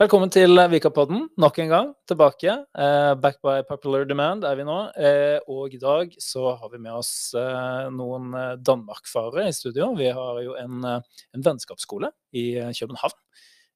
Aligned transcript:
Velkommen 0.00 0.30
til 0.32 0.56
Vikapodden 0.72 1.26
nok 1.36 1.58
en 1.60 1.68
gang. 1.68 1.88
Tilbake. 2.08 2.48
Eh, 2.72 3.14
back 3.20 3.36
by 3.44 3.58
popular 3.68 4.06
demand 4.08 4.46
er 4.48 4.54
vi 4.56 4.64
nå. 4.64 4.76
Eh, 4.96 5.36
og 5.44 5.74
i 5.76 5.80
dag 5.82 6.14
så 6.16 6.54
har 6.56 6.70
vi 6.72 6.78
med 6.80 6.94
oss 7.02 7.10
eh, 7.36 7.90
noen 7.92 8.30
Danmarkfarere 8.32 8.62
Danmark-farere 8.64 9.44
i 9.50 9.52
studio. 9.52 9.90
Vi 9.98 10.08
har 10.08 10.38
jo 10.40 10.54
en, 10.56 10.78
eh, 10.88 11.20
en 11.36 11.44
vennskapsskole 11.44 12.08
i 12.32 12.46
eh, 12.62 12.70
København. 12.78 13.18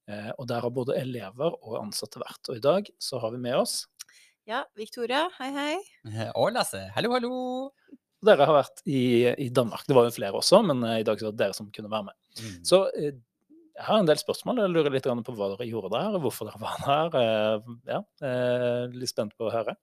Eh, 0.08 0.30
og 0.38 0.48
der 0.48 0.64
har 0.64 0.72
både 0.72 0.96
elever 0.96 1.58
og 1.60 1.76
ansatte 1.82 2.24
vært. 2.24 2.40
Og 2.48 2.56
i 2.56 2.64
dag 2.70 2.88
så 2.96 3.20
har 3.20 3.36
vi 3.36 3.42
med 3.44 3.58
oss 3.58 3.82
Ja, 4.48 4.62
Victoria, 4.80 5.26
hei 5.36 5.50
hei. 5.52 5.76
Og 6.32 6.56
Lasse. 6.56 6.86
Hallo, 6.96 7.12
hallo. 7.18 7.34
Dere 8.24 8.48
har 8.48 8.62
vært 8.62 8.80
i, 8.88 9.28
i 9.44 9.50
Danmark. 9.52 9.84
Det 9.84 9.92
var 9.96 10.08
jo 10.08 10.16
flere 10.16 10.40
også, 10.40 10.64
men 10.64 10.80
eh, 10.88 11.02
i 11.02 11.06
dag 11.06 11.20
så 11.20 11.28
var 11.28 11.36
det 11.36 11.44
dere 11.44 11.60
som 11.60 11.68
kunne 11.68 11.92
være 11.92 12.08
med. 12.08 12.16
Mm. 12.40 12.58
Så 12.64 12.86
eh, 12.96 13.12
jeg 13.74 13.84
har 13.88 13.98
en 13.98 14.06
del 14.06 14.20
spørsmål. 14.20 14.60
Jeg 14.62 14.70
lurer 14.74 14.92
litt 14.94 15.06
på 15.26 15.34
hva 15.34 15.48
dere 15.54 15.66
gjorde 15.66 15.90
der, 15.94 16.14
og 16.14 16.22
hvorfor 16.26 16.46
dere 16.50 16.60
var 16.62 16.78
der. 16.84 17.18
Eh, 17.20 17.72
Ja, 17.90 18.00
eh, 18.22 18.86
litt 18.94 19.10
spent 19.10 19.34
på 19.38 19.48
å 19.48 19.52
høre. 19.54 19.74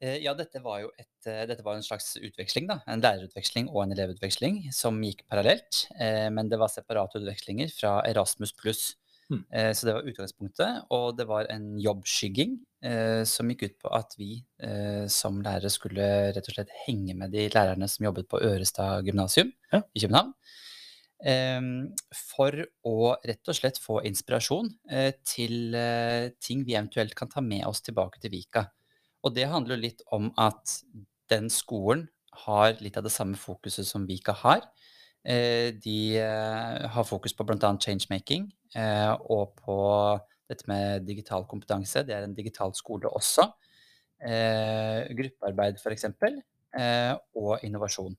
Eh, 0.00 0.18
Ja, 0.22 0.34
dette 0.34 0.60
var 0.62 0.80
jo 0.84 0.90
et, 0.98 1.08
dette 1.24 1.64
var 1.64 1.74
en 1.74 1.82
slags 1.82 2.16
utveksling, 2.20 2.68
da. 2.68 2.80
En 2.86 3.00
lærerutveksling 3.02 3.68
og 3.72 3.82
en 3.82 3.92
elevutveksling 3.96 4.72
som 4.72 5.00
gikk 5.02 5.24
parallelt. 5.28 5.86
Men 6.30 6.48
det 6.48 6.58
var 6.58 6.68
separate 6.68 7.18
utvekslinger 7.18 7.72
fra 7.74 8.02
Erasmus 8.06 8.52
pluss. 8.52 8.94
Mm. 9.28 9.42
Så 9.74 9.82
det 9.88 9.94
var 9.96 10.06
utgangspunktet. 10.06 10.84
Og 10.94 11.16
det 11.18 11.26
var 11.26 11.48
en 11.50 11.80
jobbskygging 11.82 12.60
som 13.26 13.48
gikk 13.50 13.64
ut 13.66 13.78
på 13.82 13.90
at 13.96 14.14
vi 14.20 14.44
som 15.10 15.40
lærere 15.42 15.72
skulle 15.72 16.06
rett 16.36 16.46
og 16.46 16.54
slett 16.54 16.70
henge 16.86 17.16
med 17.18 17.32
de 17.34 17.48
lærerne 17.50 17.88
som 17.90 18.06
jobbet 18.06 18.28
på 18.30 18.38
Ørestad 18.38 19.02
gymnasium 19.08 19.50
Ja. 19.72 19.80
i 19.96 20.00
København. 20.04 20.30
Em, 21.24 21.94
for 22.12 22.52
å 22.84 23.14
rett 23.24 23.48
og 23.48 23.56
slett 23.56 23.78
få 23.80 24.02
inspirasjon 24.04 24.68
eh, 24.92 25.14
til 25.24 25.72
eh, 25.72 26.28
ting 26.36 26.60
vi 26.66 26.74
eventuelt 26.76 27.14
kan 27.16 27.30
ta 27.32 27.40
med 27.40 27.64
oss 27.64 27.80
tilbake 27.80 28.20
til 28.20 28.34
Vika. 28.34 28.66
Og 29.24 29.32
det 29.34 29.48
handler 29.48 29.80
litt 29.80 30.04
om 30.12 30.28
at 30.36 30.82
den 31.32 31.48
skolen 31.50 32.04
har 32.44 32.76
litt 32.84 32.98
av 33.00 33.06
det 33.06 33.14
samme 33.14 33.38
fokuset 33.40 33.88
som 33.88 34.04
Vika 34.06 34.36
har. 34.42 34.66
Eh, 35.24 35.72
de 35.80 36.20
har 36.20 37.08
fokus 37.08 37.32
på 37.34 37.46
bl.a. 37.48 37.72
changemaking 37.80 38.50
og 38.76 39.56
på 39.56 39.78
dette 40.46 40.68
med 40.68 41.06
digital 41.08 41.46
kompetanse. 41.48 42.04
Det 42.04 42.12
er 42.14 42.26
en 42.26 42.36
digital 42.36 42.74
skole 42.76 43.08
også. 43.08 43.48
Gruppearbeid, 44.20 45.80
f.eks. 45.80 46.06
Og 47.40 47.64
innovasjon. 47.64 48.14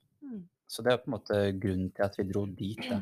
Mm. 0.67 0.71
Så 0.73 0.83
det 0.83 0.93
er 0.93 0.97
på 1.01 1.09
en 1.09 1.15
måte 1.17 1.37
grunnen 1.61 1.91
til 1.95 2.03
at 2.07 2.17
vi 2.19 2.23
dro 2.31 2.45
dit. 2.45 2.81
Da. 2.89 3.01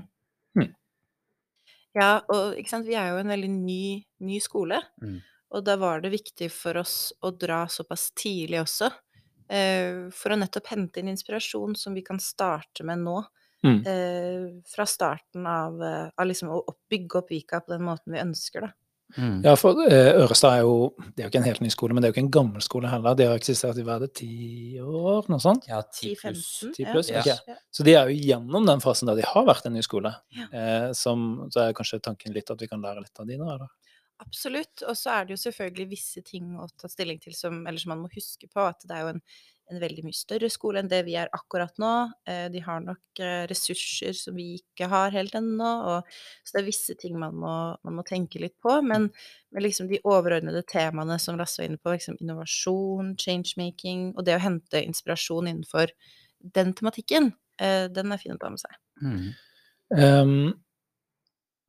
Ja, 1.96 2.20
og 2.28 2.58
ikke 2.60 2.70
sant, 2.74 2.88
vi 2.88 2.96
er 3.00 3.14
jo 3.14 3.22
en 3.22 3.32
veldig 3.32 3.50
ny, 3.54 3.84
ny 4.28 4.40
skole, 4.44 4.82
Mm. 5.02 5.22
og 5.52 5.64
da 5.66 5.78
var 5.80 6.02
det 6.02 6.12
viktig 6.12 6.50
for 6.52 6.78
oss 6.78 7.14
å 7.24 7.32
dra 7.32 7.66
såpass 7.72 8.12
tidlig 8.12 8.60
også, 8.62 8.90
eh, 9.50 10.10
for 10.12 10.32
å 10.32 10.38
nettopp 10.40 10.68
hente 10.68 11.00
inn 11.00 11.08
inspirasjon 11.14 11.76
som 11.78 11.94
vi 11.96 12.02
kan 12.04 12.20
starte 12.20 12.84
med 12.84 13.00
nå, 13.00 13.26
Mm. 13.64 13.82
eh, 13.88 14.62
fra 14.68 14.86
starten 14.86 15.48
av, 15.48 15.82
eh, 15.82 16.10
av 16.18 16.28
liksom 16.28 16.50
å 16.50 16.76
bygge 16.90 17.16
opp 17.16 17.30
Vika 17.30 17.62
på 17.62 17.70
den 17.70 17.82
måten 17.84 18.12
vi 18.14 18.20
ønsker, 18.20 18.62
da. 18.62 18.72
Mm. 19.16 19.38
Ja, 19.46 19.54
for 19.56 19.80
eh, 19.86 20.18
Ørestad 20.20 20.58
er 20.58 20.64
jo 20.66 20.90
det 20.98 21.22
er 21.22 21.28
jo 21.28 21.32
ikke 21.32 21.40
en 21.40 21.48
helt 21.48 21.62
ny 21.64 21.70
skole, 21.72 21.96
men 21.96 22.04
det 22.04 22.08
er 22.08 22.12
jo 22.12 22.16
ikke 22.18 22.24
en 22.26 22.34
gammel 22.36 22.64
skole 22.66 22.90
heller. 22.92 23.16
De 23.16 23.28
har 23.30 23.40
eksistert 23.40 23.80
i 23.80 23.86
hver 23.86 24.04
det, 24.04 24.12
ti 24.20 24.30
år, 24.82 25.30
noe 25.32 25.42
sånt? 25.44 25.70
Ja, 25.70 25.80
10 25.86 26.18
pluss. 26.20 26.44
10-15, 26.66 26.74
10 26.80 26.90
pluss, 26.92 27.12
ja. 27.14 27.24
Okay. 27.24 27.58
Så 27.72 27.86
de 27.88 27.96
er 27.96 28.12
jo 28.12 28.20
gjennom 28.32 28.68
den 28.68 28.84
fasen 28.84 29.12
der 29.12 29.22
de 29.22 29.28
har 29.30 29.48
vært 29.48 29.70
en 29.70 29.78
ny 29.78 29.86
skole. 29.86 30.12
Ja. 30.36 30.50
Eh, 30.50 30.90
som, 30.98 31.26
så 31.54 31.68
er 31.68 31.78
kanskje 31.78 32.02
tanken 32.04 32.36
litt 32.36 32.52
at 32.52 32.62
vi 32.62 32.70
kan 32.72 32.84
lære 32.84 33.06
litt 33.06 33.24
av 33.24 33.30
de 33.30 33.40
nå, 33.40 33.50
eller? 33.56 33.72
Absolutt. 34.24 34.84
Og 34.88 34.96
så 34.98 35.12
er 35.16 35.28
det 35.28 35.36
jo 35.36 35.44
selvfølgelig 35.44 35.90
visse 35.92 36.24
ting 36.26 36.56
å 36.60 36.68
ta 36.80 36.90
stilling 36.92 37.20
til 37.24 37.36
som, 37.38 37.62
eller 37.68 37.82
som 37.82 37.94
man 37.94 38.06
må 38.06 38.12
huske 38.14 38.50
på, 38.52 38.64
at 38.64 38.84
det 38.88 38.96
er 38.96 39.06
jo 39.06 39.14
en, 39.16 39.24
en 39.72 39.80
veldig 39.82 40.04
mye 40.06 40.16
større 40.16 40.50
skole 40.54 40.82
enn 40.82 40.90
det 40.90 41.02
vi 41.08 41.16
er 41.18 41.32
akkurat 41.34 41.74
nå. 41.82 41.94
Eh, 42.30 42.46
de 42.54 42.62
har 42.66 42.84
nok 42.84 43.22
eh, 43.22 43.46
ressurser 43.50 44.14
som 44.18 44.38
vi 44.38 44.60
ikke 44.60 44.90
har 44.92 45.14
helt 45.16 45.36
ennå, 45.38 45.72
og 45.90 46.18
så 46.46 46.56
det 46.56 46.62
er 46.62 46.68
visse 46.68 46.98
ting 47.02 47.18
man 47.22 47.38
må, 47.42 47.54
man 47.86 47.98
må 47.98 48.06
tenke 48.08 48.42
litt 48.44 48.56
på. 48.64 48.78
Men, 48.86 49.10
men 49.52 49.66
liksom 49.66 49.90
de 49.90 50.02
overordnede 50.04 50.66
temaene 50.70 51.18
som 51.22 51.40
Lasse 51.40 51.62
var 51.62 51.70
inne 51.70 51.82
på, 51.82 51.96
liksom 51.96 52.20
innovasjon, 52.22 53.16
changemaking, 53.22 54.12
og 54.14 54.28
det 54.28 54.38
å 54.38 54.44
hente 54.44 54.84
inspirasjon 54.86 55.50
innenfor 55.50 55.94
den 56.56 56.76
tematikken, 56.78 57.34
eh, 57.62 57.88
den 57.90 58.14
er 58.14 58.22
fin 58.22 58.36
å 58.36 58.40
ta 58.42 58.54
med 58.54 58.62
seg. 58.62 58.78
Mm. 59.02 59.26
Um, 59.96 60.38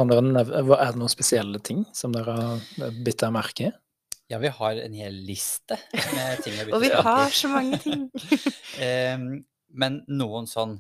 er 0.01 0.13
det 0.13 1.01
noen 1.01 1.13
spesielle 1.13 1.61
ting 1.65 1.83
som 1.97 2.13
dere 2.13 2.37
har 2.37 2.95
bitt 3.05 3.23
dere 3.23 3.33
merke 3.33 3.71
i? 3.71 3.75
Ja, 4.27 4.41
vi 4.43 4.51
har 4.51 4.79
en 4.83 4.95
hel 4.99 5.19
liste 5.27 5.79
med 5.95 6.41
ting 6.43 6.57
vi 6.57 6.65
har 6.65 6.73
Og 6.75 6.83
vi 6.83 6.91
har 6.91 7.31
så 7.35 7.51
mange 7.51 7.79
ting. 7.83 8.09
Men 9.83 10.01
noen 10.09 10.49
sånn 10.51 10.79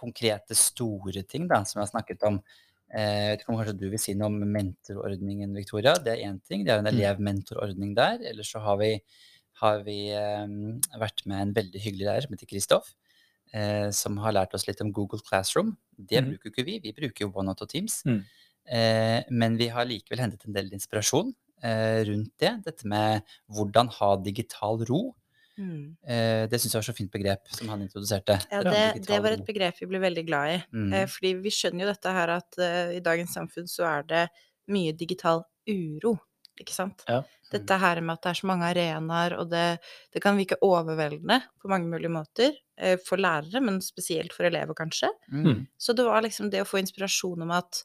konkrete, 0.00 0.56
store 0.56 1.22
ting 1.28 1.46
da, 1.50 1.60
som 1.68 1.78
jeg 1.78 1.84
har 1.84 1.90
snakket 1.92 2.22
om 2.26 2.38
eh, 2.40 3.02
Jeg 3.04 3.26
vet 3.28 3.42
ikke 3.42 3.52
om 3.52 3.58
kanskje 3.60 3.76
du 3.82 3.86
vil 3.92 4.00
si 4.02 4.14
noe 4.16 4.30
om 4.32 4.38
mentorordningen, 4.40 5.52
Victoria. 5.54 5.92
Det 6.00 6.16
er 6.16 6.24
én 6.26 6.40
ting. 6.42 6.64
Det 6.64 6.72
er 6.74 6.80
en 6.80 6.88
Mm. 6.88 6.94
elevmentorordning 6.94 7.92
der. 7.94 8.24
Eller 8.32 8.46
så 8.46 8.62
har 8.64 8.80
vi, 8.80 8.94
har 9.62 9.84
vi 9.86 10.00
vært 10.98 11.26
med 11.26 11.42
en 11.44 11.54
veldig 11.54 11.84
hyggelig 11.84 12.08
lærer 12.08 12.26
som 12.26 12.34
heter 12.34 12.50
Kristoff. 12.50 12.94
Eh, 13.52 13.90
som 13.90 14.18
har 14.22 14.34
lært 14.34 14.54
oss 14.54 14.66
litt 14.66 14.80
om 14.80 14.92
Google 14.94 15.20
Classroom. 15.26 15.76
Det 15.98 16.22
mm. 16.22 16.32
bruker 16.32 16.48
jo 16.48 16.52
ikke 16.54 16.66
vi. 16.66 16.78
Vi 16.82 16.96
bruker 16.96 17.26
jo 17.26 17.32
OneNote 17.34 17.66
og 17.66 17.70
Teams. 17.70 18.00
Mm. 18.06 18.20
Eh, 18.70 19.20
men 19.30 19.56
vi 19.58 19.68
har 19.74 19.86
likevel 19.86 20.22
hentet 20.22 20.46
en 20.46 20.54
del 20.54 20.70
inspirasjon 20.74 21.34
rundt 21.60 22.32
det. 22.40 22.52
Dette 22.64 22.88
med 22.88 23.24
hvordan 23.52 23.90
ha 23.98 24.14
digital 24.24 24.84
ro. 24.88 25.02
Mm. 25.60 25.96
Eh, 26.06 26.46
det 26.48 26.60
syns 26.60 26.72
jeg 26.72 26.80
var 26.80 26.86
så 26.88 26.96
fint 26.96 27.12
begrep 27.12 27.50
som 27.52 27.68
han 27.72 27.82
introduserte. 27.84 28.38
Ja, 28.52 28.62
det, 28.64 29.02
det 29.04 29.18
var 29.20 29.36
et 29.36 29.44
begrep 29.46 29.80
vi 29.82 29.88
ble 29.90 30.00
veldig 30.02 30.24
glad 30.28 30.54
i. 30.54 30.56
Mm. 30.72 30.88
Eh, 30.96 31.06
fordi 31.10 31.34
vi 31.44 31.52
skjønner 31.54 31.84
jo 31.84 31.90
dette 31.90 32.14
her 32.16 32.32
at 32.38 32.60
eh, 32.64 32.96
i 32.96 33.04
dagens 33.04 33.36
samfunn 33.36 33.68
så 33.70 33.86
er 33.90 34.08
det 34.08 34.24
mye 34.72 34.94
digital 34.96 35.44
uro, 35.68 36.14
ikke 36.60 36.74
sant? 36.76 37.04
Ja. 37.10 37.20
Dette 37.50 37.76
her 37.82 38.00
med 38.00 38.14
at 38.14 38.24
det 38.24 38.32
er 38.32 38.38
så 38.38 38.48
mange 38.48 38.68
arenaer, 38.70 39.34
og 39.42 39.50
det, 39.50 39.64
det 40.14 40.22
kan 40.22 40.38
virke 40.38 40.60
overveldende 40.64 41.40
på 41.60 41.70
mange 41.72 41.90
mulige 41.90 42.14
måter. 42.14 42.56
eh, 42.78 42.96
For 43.04 43.20
lærere, 43.20 43.60
men 43.64 43.82
spesielt 43.84 44.32
for 44.36 44.48
elever, 44.48 44.76
kanskje. 44.78 45.10
Mm. 45.28 45.66
Så 45.76 45.96
det 45.98 46.06
var 46.06 46.24
liksom 46.24 46.48
det 46.52 46.62
å 46.64 46.68
få 46.68 46.80
inspirasjon 46.80 47.42
om 47.44 47.56
at 47.58 47.84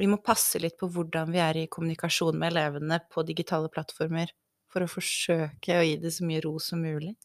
vi 0.00 0.08
må 0.10 0.18
passe 0.24 0.60
litt 0.62 0.78
på 0.80 0.88
hvordan 0.90 1.30
vi 1.34 1.42
er 1.44 1.58
i 1.60 1.68
kommunikasjon 1.70 2.38
med 2.40 2.54
elevene 2.54 2.98
på 3.12 3.24
digitale 3.28 3.70
plattformer, 3.72 4.32
for 4.70 4.86
å 4.86 4.90
forsøke 4.90 5.76
å 5.80 5.84
gi 5.84 5.96
det 6.00 6.12
så 6.14 6.26
mye 6.26 6.40
ro 6.44 6.54
som 6.62 6.82
mulig. 6.82 7.16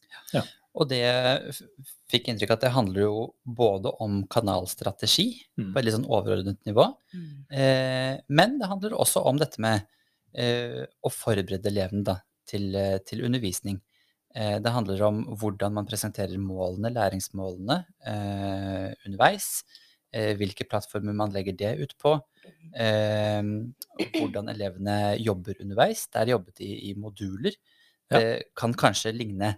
Og 0.76 0.88
det 0.90 1.00
fikk 2.10 2.26
inntrykk 2.28 2.50
av 2.52 2.58
at 2.58 2.64
det 2.66 2.72
handler 2.74 3.04
jo 3.06 3.20
både 3.46 3.92
om 4.04 4.18
kanalstrategi 4.28 5.28
Mm. 5.56 5.72
på 5.72 5.78
et 5.78 5.86
litt 5.86 5.94
sånn 5.94 6.10
overordnet 6.10 6.58
nivå, 6.68 6.84
eh, 7.50 8.18
men 8.28 8.58
det 8.60 8.68
handler 8.68 8.92
også 8.98 9.22
om 9.24 9.38
dette 9.40 9.58
med 9.62 9.86
eh, 10.36 10.84
å 11.00 11.08
forberede 11.08 11.70
elevene 11.70 12.04
da, 12.04 12.18
til, 12.46 12.74
eh, 12.76 12.98
til 12.98 13.24
undervisning. 13.24 13.80
Eh, 14.34 14.58
det 14.60 14.68
handler 14.74 15.00
om 15.06 15.22
hvordan 15.40 15.72
man 15.72 15.86
presenterer 15.88 16.36
målene, 16.36 16.92
læringsmålene, 16.92 17.78
eh, 18.04 18.92
underveis. 19.06 19.64
Eh, 20.14 20.34
hvilke 20.38 20.64
plattformer 20.68 21.12
man 21.12 21.32
legger 21.34 21.56
det 21.58 21.72
ut 21.82 21.94
på. 21.98 22.14
Eh, 22.74 23.42
hvordan 24.16 24.48
elevene 24.52 25.16
jobber 25.20 25.58
underveis. 25.60 26.06
Der 26.14 26.26
jobbet 26.30 26.56
de 26.62 26.68
i 26.90 26.94
moduler. 26.94 27.52
Ja. 28.10 28.20
Det 28.20 28.44
kan 28.56 28.72
kanskje 28.78 29.12
ligne 29.16 29.56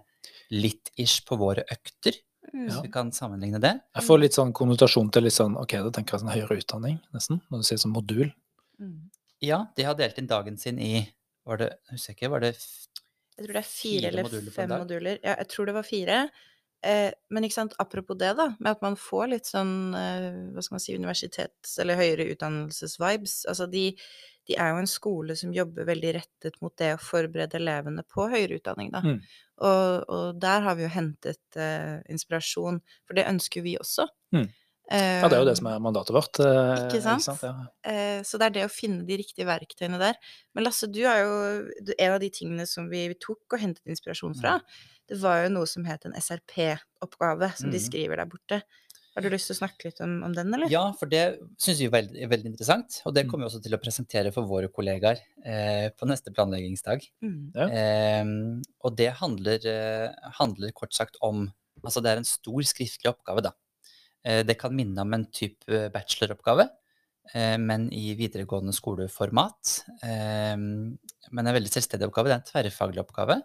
litt 0.51 0.89
ish 0.97 1.21
på 1.27 1.37
våre 1.37 1.63
økter, 1.69 2.17
hvis 2.49 2.75
Mm. 2.79 2.81
vi 2.81 2.89
kan 2.89 3.11
sammenligne 3.11 3.59
det. 3.61 3.79
Jeg 3.95 4.03
får 4.03 4.19
litt 4.19 4.33
sånn 4.33 4.51
konnotasjon 4.53 5.11
til 5.13 5.23
litt 5.23 5.33
sånn, 5.33 5.55
ok, 5.55 5.69
da 5.85 5.91
tenker 5.91 6.17
jeg 6.17 6.21
sånn 6.21 6.33
høyere 6.33 6.57
utdanning, 6.57 6.99
nesten, 7.13 7.41
når 7.51 7.59
du 7.61 7.63
sier 7.63 7.77
sånn 7.77 7.93
modul. 7.93 8.33
Mm. 8.81 9.09
Ja, 9.41 9.67
de 9.75 9.83
har 9.83 9.93
delt 9.95 10.17
inn 10.17 10.27
dagen 10.27 10.57
sin 10.57 10.79
i 10.79 11.07
var 11.45 11.57
det, 11.57 11.69
jeg 11.91 12.15
ikke, 12.17 12.29
var 12.29 12.39
det 12.39 12.55
Jeg 13.37 13.45
tror 13.45 13.53
det 13.53 13.55
er 13.55 13.61
fire, 13.61 13.99
Fire 14.01 14.07
eller 14.09 14.23
moduler 14.23 14.51
fem 14.51 14.69
moduler. 14.69 15.19
Ja, 15.23 15.35
jeg 15.37 15.47
tror 15.47 15.65
det 15.67 15.73
var 15.75 15.83
fire. 15.83 16.29
Eh, 16.85 17.11
men 17.29 17.43
ikke 17.43 17.57
sant, 17.57 17.75
apropos 17.81 18.15
det, 18.19 18.31
da, 18.39 18.49
med 18.59 18.71
at 18.71 18.83
man 18.83 18.95
får 18.99 19.31
litt 19.33 19.49
sånn 19.49 19.95
eh, 19.97 20.29
hva 20.55 20.63
skal 20.63 20.77
man 20.77 20.83
si, 20.83 20.95
universitets- 20.95 21.75
eller 21.83 21.99
høyere 21.99 22.29
utdannelses-vibes. 22.31 23.41
Altså 23.51 23.67
de, 23.71 23.83
de 24.47 24.55
er 24.55 24.71
jo 24.71 24.79
en 24.83 24.89
skole 24.89 25.35
som 25.39 25.51
jobber 25.55 25.89
veldig 25.89 26.13
rettet 26.21 26.55
mot 26.63 26.73
det 26.79 26.93
å 26.95 27.01
forberede 27.03 27.59
elevene 27.59 28.05
på 28.07 28.29
høyere 28.31 28.61
utdanning, 28.61 28.93
da. 28.95 29.03
Mm. 29.03 29.19
Og, 29.59 30.07
og 30.07 30.39
der 30.39 30.63
har 30.63 30.79
vi 30.79 30.85
jo 30.85 30.93
hentet 30.93 31.59
eh, 31.59 31.99
inspirasjon, 32.11 32.79
for 33.03 33.19
det 33.19 33.27
ønsker 33.27 33.65
vi 33.65 33.75
også. 33.81 34.07
Mm. 34.35 34.47
Ja, 34.91 35.27
det 35.29 35.37
er 35.37 35.43
jo 35.43 35.45
det 35.49 35.57
som 35.59 35.67
er 35.69 35.79
mandatet 35.79 36.15
vårt. 36.15 36.39
eh, 36.41 36.87
Ikke 36.89 37.01
sant? 37.01 37.43
Ja. 37.43 37.51
Eh, 37.83 38.21
Så 38.23 38.39
det 38.39 38.47
er 38.47 38.49
det 38.57 38.65
å 38.65 38.71
finne 38.73 39.05
de 39.05 39.17
riktige 39.17 39.45
verktøyene 39.45 39.99
der. 40.01 40.15
Men 40.55 40.63
Lasse, 40.65 40.87
du 40.91 41.01
er 41.05 41.21
jo 41.23 41.69
En 41.99 42.11
av 42.15 42.19
de 42.19 42.29
tingene 42.29 42.65
som 42.67 42.89
vi 42.89 43.13
tok 43.13 43.53
og 43.53 43.59
hentet 43.59 43.85
inspirasjon 43.85 44.35
fra, 44.39 44.59
det 45.07 45.17
var 45.21 45.43
jo 45.43 45.49
noe 45.49 45.65
som 45.67 45.85
het 45.85 46.05
en 46.05 46.13
SRP-oppgave, 46.13 47.55
som 47.57 47.69
de 47.71 47.77
Mhm. 47.77 47.85
skriver 47.89 48.15
der 48.17 48.25
borte. 48.25 48.61
Har 49.15 49.21
du 49.23 49.29
lyst 49.29 49.47
til 49.47 49.55
å 49.55 49.67
snakke 49.67 49.83
litt 49.85 49.99
om, 50.01 50.23
om 50.23 50.33
den, 50.33 50.53
eller? 50.53 50.69
Ja, 50.69 50.91
for 50.93 51.05
det 51.07 51.39
syns 51.57 51.79
vi 51.79 51.85
er 51.87 51.91
veldig, 51.91 52.29
veldig 52.29 52.45
interessant. 52.45 53.01
Og 53.05 53.13
det 53.13 53.25
Mm. 53.25 53.29
kommer 53.31 53.49
vi 53.49 53.49
også 53.57 53.61
til 53.63 53.73
å 53.73 53.81
presentere 53.81 54.31
for 54.33 54.43
våre 54.45 54.69
kollegaer 54.69 55.19
eh, 55.43 55.89
på 55.89 56.05
neste 56.07 56.31
planleggingsdag. 56.33 57.01
Mm. 57.21 57.51
Ja. 57.55 57.67
Eh, 57.67 58.61
og 58.85 58.95
det 58.95 59.13
handler, 59.13 59.59
eh, 59.65 60.13
handler 60.39 60.71
kort 60.71 60.93
sagt 60.93 61.17
om 61.21 61.51
Altså 61.81 62.01
det 62.03 62.11
er 62.11 62.17
en 62.17 62.25
stor 62.25 62.59
skriftlig 62.59 63.07
oppgave, 63.07 63.41
da. 63.41 63.51
Eh, 64.25 64.41
det 64.45 64.57
kan 64.59 64.75
minne 64.75 65.05
om 65.05 65.15
en 65.15 65.25
type 65.31 65.85
bacheloroppgave, 65.93 66.67
eh, 67.33 67.57
men 67.61 67.87
i 67.93 68.13
videregående 68.19 68.75
skoleformat. 68.75 69.77
Eh, 70.03 70.57
men 70.57 71.45
en 71.45 71.55
veldig 71.55 71.71
selvstendig 71.71 72.09
oppgave. 72.09 72.31
Det 72.31 72.37
er 72.37 72.43
en 72.43 72.51
tverrfaglig 72.51 73.03
oppgave. 73.05 73.41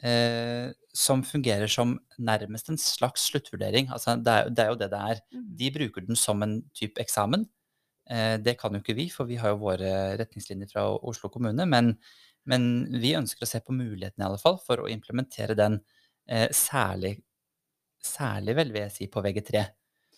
Eh, 0.00 0.72
som 0.96 1.20
fungerer 1.24 1.68
som 1.68 1.98
nærmest 2.16 2.70
en 2.72 2.78
slags 2.80 3.26
sluttvurdering. 3.28 3.90
Altså 3.92 4.16
det, 4.16 4.32
er, 4.32 4.48
det 4.48 4.64
er 4.64 4.70
jo 4.70 4.78
det 4.80 4.90
det 4.92 5.00
er. 5.12 5.20
Mm. 5.34 5.48
De 5.58 5.72
bruker 5.74 6.06
den 6.06 6.16
som 6.16 6.42
en 6.44 6.62
type 6.76 7.00
eksamen. 7.02 7.44
Eh, 8.10 8.36
det 8.40 8.56
kan 8.60 8.72
jo 8.72 8.80
ikke 8.82 8.96
vi, 8.98 9.08
for 9.12 9.28
vi 9.28 9.38
har 9.40 9.52
jo 9.52 9.62
våre 9.62 9.92
retningslinjer 10.20 10.70
fra 10.72 10.86
Oslo 10.96 11.28
kommune. 11.32 11.66
Men, 11.68 11.92
men 12.48 12.70
vi 13.02 13.14
ønsker 13.18 13.44
å 13.44 13.50
se 13.50 13.60
på 13.64 13.76
muligheten 13.76 14.24
i 14.24 14.26
alle 14.26 14.40
fall 14.40 14.58
for 14.64 14.82
å 14.82 14.90
implementere 14.90 15.56
den 15.58 15.78
eh, 16.26 16.48
særlig, 16.56 17.18
særlig 18.02 18.56
vel, 18.58 18.74
vil 18.74 18.86
jeg 18.86 18.96
si, 18.96 19.10
på 19.12 19.22
VG3. 19.24 19.66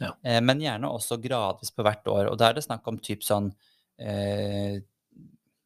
Ja. 0.03 0.15
Eh, 0.25 0.41
men 0.43 0.61
gjerne 0.63 0.91
også 0.91 1.21
gradvis 1.23 1.71
på 1.75 1.85
hvert 1.87 2.07
år. 2.11 2.31
Og 2.33 2.39
da 2.41 2.49
er 2.51 2.59
det 2.59 2.65
snakk 2.67 2.87
om 2.91 2.99
typ 2.99 3.23
sånn 3.23 3.53
eh, 3.99 4.81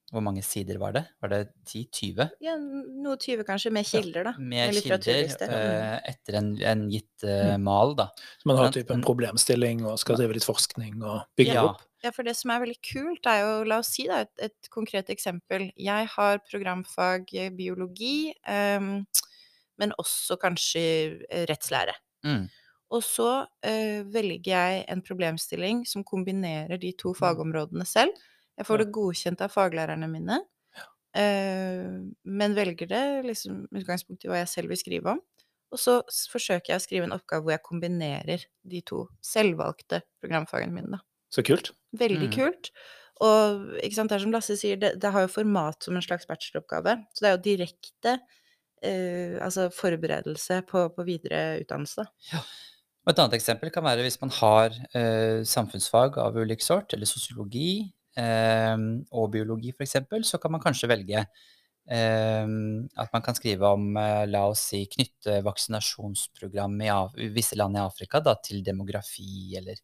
Hvor 0.08 0.22
mange 0.24 0.40
sider 0.44 0.78
var 0.80 0.94
det? 0.96 1.02
Var 1.20 1.28
det 1.28 1.38
10-20? 1.68 2.30
Ja, 2.40 2.54
noe 2.56 3.16
20 3.20 3.42
kanskje, 3.44 3.72
med 3.76 3.84
kilder, 3.88 4.24
da. 4.30 4.32
Med 4.40 4.72
kilder. 4.72 5.04
Mm. 5.04 5.48
eh, 5.58 5.98
etter 6.14 6.38
en, 6.38 6.48
en 6.64 6.86
gitt 6.92 7.24
eh, 7.28 7.56
mal, 7.60 7.92
da. 7.98 8.06
Så 8.40 8.48
man 8.48 8.56
har 8.56 8.70
Men- 8.70 8.72
typ 8.78 8.90
en 8.94 9.04
problemstilling 9.04 9.84
og 9.84 9.98
skal 10.00 10.16
drive 10.16 10.32
litt 10.38 10.48
forskning 10.48 11.02
og 11.02 11.26
bygge 11.36 11.54
Ja. 11.58 11.66
opp. 11.72 11.84
Ja, 12.04 12.12
for 12.14 12.22
det 12.22 12.36
som 12.38 12.52
er 12.54 12.60
veldig 12.62 12.78
kult, 12.92 13.26
er 13.26 13.40
jo, 13.42 13.64
la 13.66 13.80
oss 13.82 13.88
si 13.96 14.06
da, 14.06 14.20
et, 14.22 14.30
et 14.38 14.68
konkret 14.70 15.08
eksempel. 15.10 15.72
Jeg 15.76 16.06
har 16.14 16.38
programfag 16.46 17.26
eh, 17.34 17.48
biologi, 17.50 18.32
um, 18.46 19.02
men 19.82 19.92
også 19.98 20.38
kanskje 20.40 20.84
eh, 21.28 21.44
rettslære. 21.50 21.92
Mm. 22.24 22.46
Og 22.90 23.02
så 23.04 23.46
eh, 23.66 24.00
velger 24.08 24.48
jeg 24.48 24.84
en 24.88 25.02
problemstilling 25.04 25.82
som 25.88 26.04
kombinerer 26.08 26.78
de 26.80 26.92
to 26.96 27.12
fagområdene 27.16 27.84
selv. 27.88 28.14
Jeg 28.56 28.66
får 28.66 28.80
det 28.82 28.92
godkjent 28.96 29.42
av 29.44 29.52
faglærerne 29.52 30.08
mine, 30.10 30.38
eh, 31.14 31.98
men 32.24 32.56
velger 32.56 32.88
det 32.90 33.02
liksom 33.26 33.66
utgangspunkt 33.76 34.24
i 34.24 34.30
hva 34.32 34.40
jeg 34.42 34.52
selv 34.54 34.72
vil 34.72 34.80
skrive 34.80 35.12
om. 35.16 35.20
Og 35.68 35.80
så 35.82 35.98
forsøker 36.32 36.72
jeg 36.72 36.80
å 36.80 36.84
skrive 36.86 37.04
en 37.10 37.12
oppgave 37.12 37.44
hvor 37.44 37.52
jeg 37.52 37.66
kombinerer 37.66 38.46
de 38.64 38.80
to 38.88 39.02
selvvalgte 39.24 40.00
programfagene 40.22 40.72
mine. 40.72 40.96
Da. 40.96 41.02
Så 41.34 41.44
kult. 41.44 41.74
Veldig 41.92 42.30
Mm. 42.30 42.34
kult. 42.38 42.70
Og 43.20 43.74
ikke 43.82 43.94
sant, 43.98 44.08
det 44.08 44.16
er 44.16 44.22
som 44.24 44.32
Lasse 44.32 44.56
sier, 44.56 44.78
det, 44.80 44.94
det 45.02 45.10
har 45.12 45.26
jo 45.26 45.34
format 45.34 45.82
som 45.84 45.96
en 45.98 46.02
slags 46.04 46.24
bacheloroppgave. 46.30 46.94
Så 47.12 47.20
det 47.20 47.28
er 47.28 47.36
jo 47.36 47.44
direkte 47.44 48.12
eh, 48.80 49.36
altså 49.44 49.68
forberedelse 49.74 50.62
på, 50.70 50.86
på 50.94 51.04
videre 51.04 51.58
utdannelse. 51.60 52.06
da. 52.32 52.42
Og 53.08 53.14
Et 53.14 53.20
annet 53.22 53.38
eksempel 53.38 53.70
kan 53.72 53.86
være 53.86 54.02
hvis 54.04 54.18
man 54.20 54.28
har 54.36 54.74
eh, 54.92 55.40
samfunnsfag 55.48 56.18
av 56.20 56.36
ulik 56.36 56.60
sort, 56.60 56.92
eller 56.92 57.08
sosiologi 57.08 57.86
eh, 58.20 58.74
og 59.16 59.30
biologi 59.32 59.72
f.eks., 59.72 59.96
så 60.28 60.36
kan 60.42 60.52
man 60.52 60.60
kanskje 60.60 60.90
velge 60.90 61.22
eh, 61.22 62.50
at 63.00 63.14
man 63.14 63.24
kan 63.24 63.38
skrive 63.38 63.64
om, 63.78 63.86
eh, 63.96 64.26
la 64.28 64.42
oss 64.50 64.66
si, 64.74 64.82
knytte 64.92 65.38
vaksinasjonsprogram 65.46 66.76
i, 66.84 66.90
i 67.24 67.30
visse 67.32 67.56
land 67.56 67.80
i 67.80 67.82
Afrika 67.86 68.20
da, 68.20 68.36
til 68.44 68.60
demografi, 68.66 69.56
eller 69.56 69.80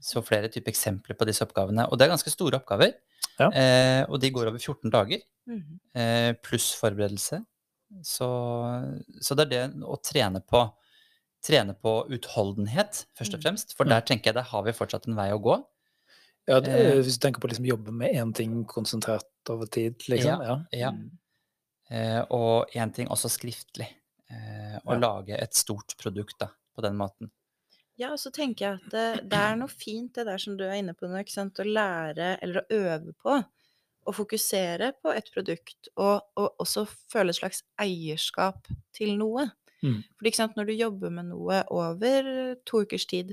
så 0.00 0.22
flere 0.24 0.48
typer 0.48 0.72
eksempler 0.72 1.12
på 1.20 1.26
disse 1.28 1.44
oppgavene. 1.44 1.84
Og 1.92 1.98
det 2.00 2.06
er 2.06 2.14
ganske 2.16 2.32
store 2.32 2.56
oppgaver, 2.62 2.94
Ja. 3.38 3.50
eh, 3.52 4.02
og 4.08 4.16
de 4.20 4.30
går 4.32 4.48
over 4.48 4.58
14 4.58 4.88
dager 4.90 5.20
Mhm. 5.46 5.78
eh, 5.94 6.32
pluss 6.40 6.72
forberedelse. 6.80 7.44
Så, 8.02 8.26
så 9.20 9.34
det 9.36 9.44
er 9.52 9.68
det 9.68 9.82
å 9.84 10.00
trene 10.00 10.40
på, 10.40 10.64
trene 11.42 11.74
på 11.74 12.06
utholdenhet, 12.12 13.06
først 13.16 13.34
og 13.34 13.40
Mm. 13.40 13.42
fremst. 13.44 13.74
For 13.76 13.84
Mm. 13.84 13.90
der 13.90 14.00
tenker 14.02 14.24
jeg 14.30 14.34
der 14.34 14.42
har 14.50 14.62
vi 14.62 14.72
fortsatt 14.72 15.06
en 15.08 15.14
vei 15.16 15.30
å 15.30 15.40
gå. 15.42 15.64
Ja, 16.48 16.60
det, 16.60 16.68
Eh. 16.72 17.02
hvis 17.02 17.18
du 17.18 17.26
tenker 17.28 17.40
på 17.40 17.48
liksom 17.48 17.66
jobbe 17.66 17.92
med 17.92 18.14
én 18.14 18.34
ting 18.34 18.64
konsentrert 18.64 19.24
over 19.48 19.66
tid, 19.66 19.98
liksom. 20.08 20.40
Ja. 20.42 20.64
Ja. 20.72 20.90
ja. 20.92 20.92
Eh, 21.90 22.24
og 22.30 22.70
én 22.74 22.92
ting 22.94 23.08
også 23.08 23.28
skriftlig. 23.28 23.88
Eh, 24.30 24.78
å 24.86 24.92
Ja. 24.94 24.98
lage 24.98 25.30
et 25.42 25.54
stort 25.54 25.96
produkt 25.98 26.38
da, 26.38 26.48
på 26.76 26.82
den 26.82 26.96
måten. 26.96 27.30
Ja, 27.98 28.12
og 28.12 28.18
så 28.18 28.30
tenker 28.32 28.58
jeg 28.58 28.74
at 28.84 28.90
det, 28.90 29.28
det 29.28 29.38
er 29.38 29.56
noe 29.56 29.68
fint 29.68 30.14
det 30.14 30.24
der 30.24 30.38
som 30.38 30.56
du 30.56 30.64
er 30.64 30.74
inne 30.78 30.94
på 30.94 31.08
nå, 31.08 31.18
ikke 31.20 31.30
sant. 31.32 31.54
Å 31.58 31.64
lære 31.66 32.38
eller 32.42 32.62
å 32.62 32.66
øve 32.70 33.12
på. 33.22 33.44
Å 34.06 34.14
fokusere 34.14 34.92
på 35.04 35.14
et 35.14 35.30
produkt, 35.34 35.88
og, 35.96 36.22
og 36.36 36.56
også 36.58 36.86
føle 37.12 37.28
et 37.30 37.36
slags 37.36 37.62
eierskap 37.78 38.64
til 38.94 39.16
noe. 39.18 39.50
Mm. 39.82 40.02
For 40.18 40.24
ikke 40.28 40.36
sant, 40.42 40.56
når 40.56 40.64
du 40.68 40.72
jobber 40.76 41.10
med 41.10 41.24
noe 41.30 41.62
over 41.72 42.20
to 42.68 42.80
ukers 42.84 43.06
tid, 43.10 43.28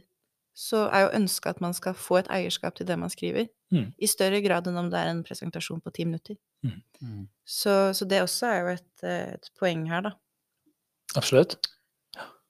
så 0.57 0.77
er 0.89 0.99
jo 1.05 1.11
ønsket 1.19 1.49
at 1.55 1.61
man 1.61 1.73
skal 1.77 1.93
få 1.93 2.17
et 2.21 2.29
eierskap 2.33 2.73
til 2.79 2.87
det 2.89 2.97
man 2.97 3.09
skriver. 3.13 3.45
Mm. 3.71 3.91
I 3.99 4.07
større 4.09 4.39
grad 4.41 4.67
enn 4.67 4.77
om 4.79 4.89
det 4.89 4.99
er 4.99 5.07
en 5.11 5.23
presentasjon 5.27 5.81
på 5.83 5.91
ti 5.93 6.05
minutter. 6.07 6.35
Mm. 6.63 7.27
Så, 7.45 7.73
så 7.93 8.05
det 8.09 8.21
også 8.23 8.45
er 8.49 8.59
jo 8.63 8.67
et, 8.77 9.03
et 9.11 9.45
poeng 9.59 9.83
her, 9.91 10.01
da. 10.07 10.11
Absolutt. 11.19 11.51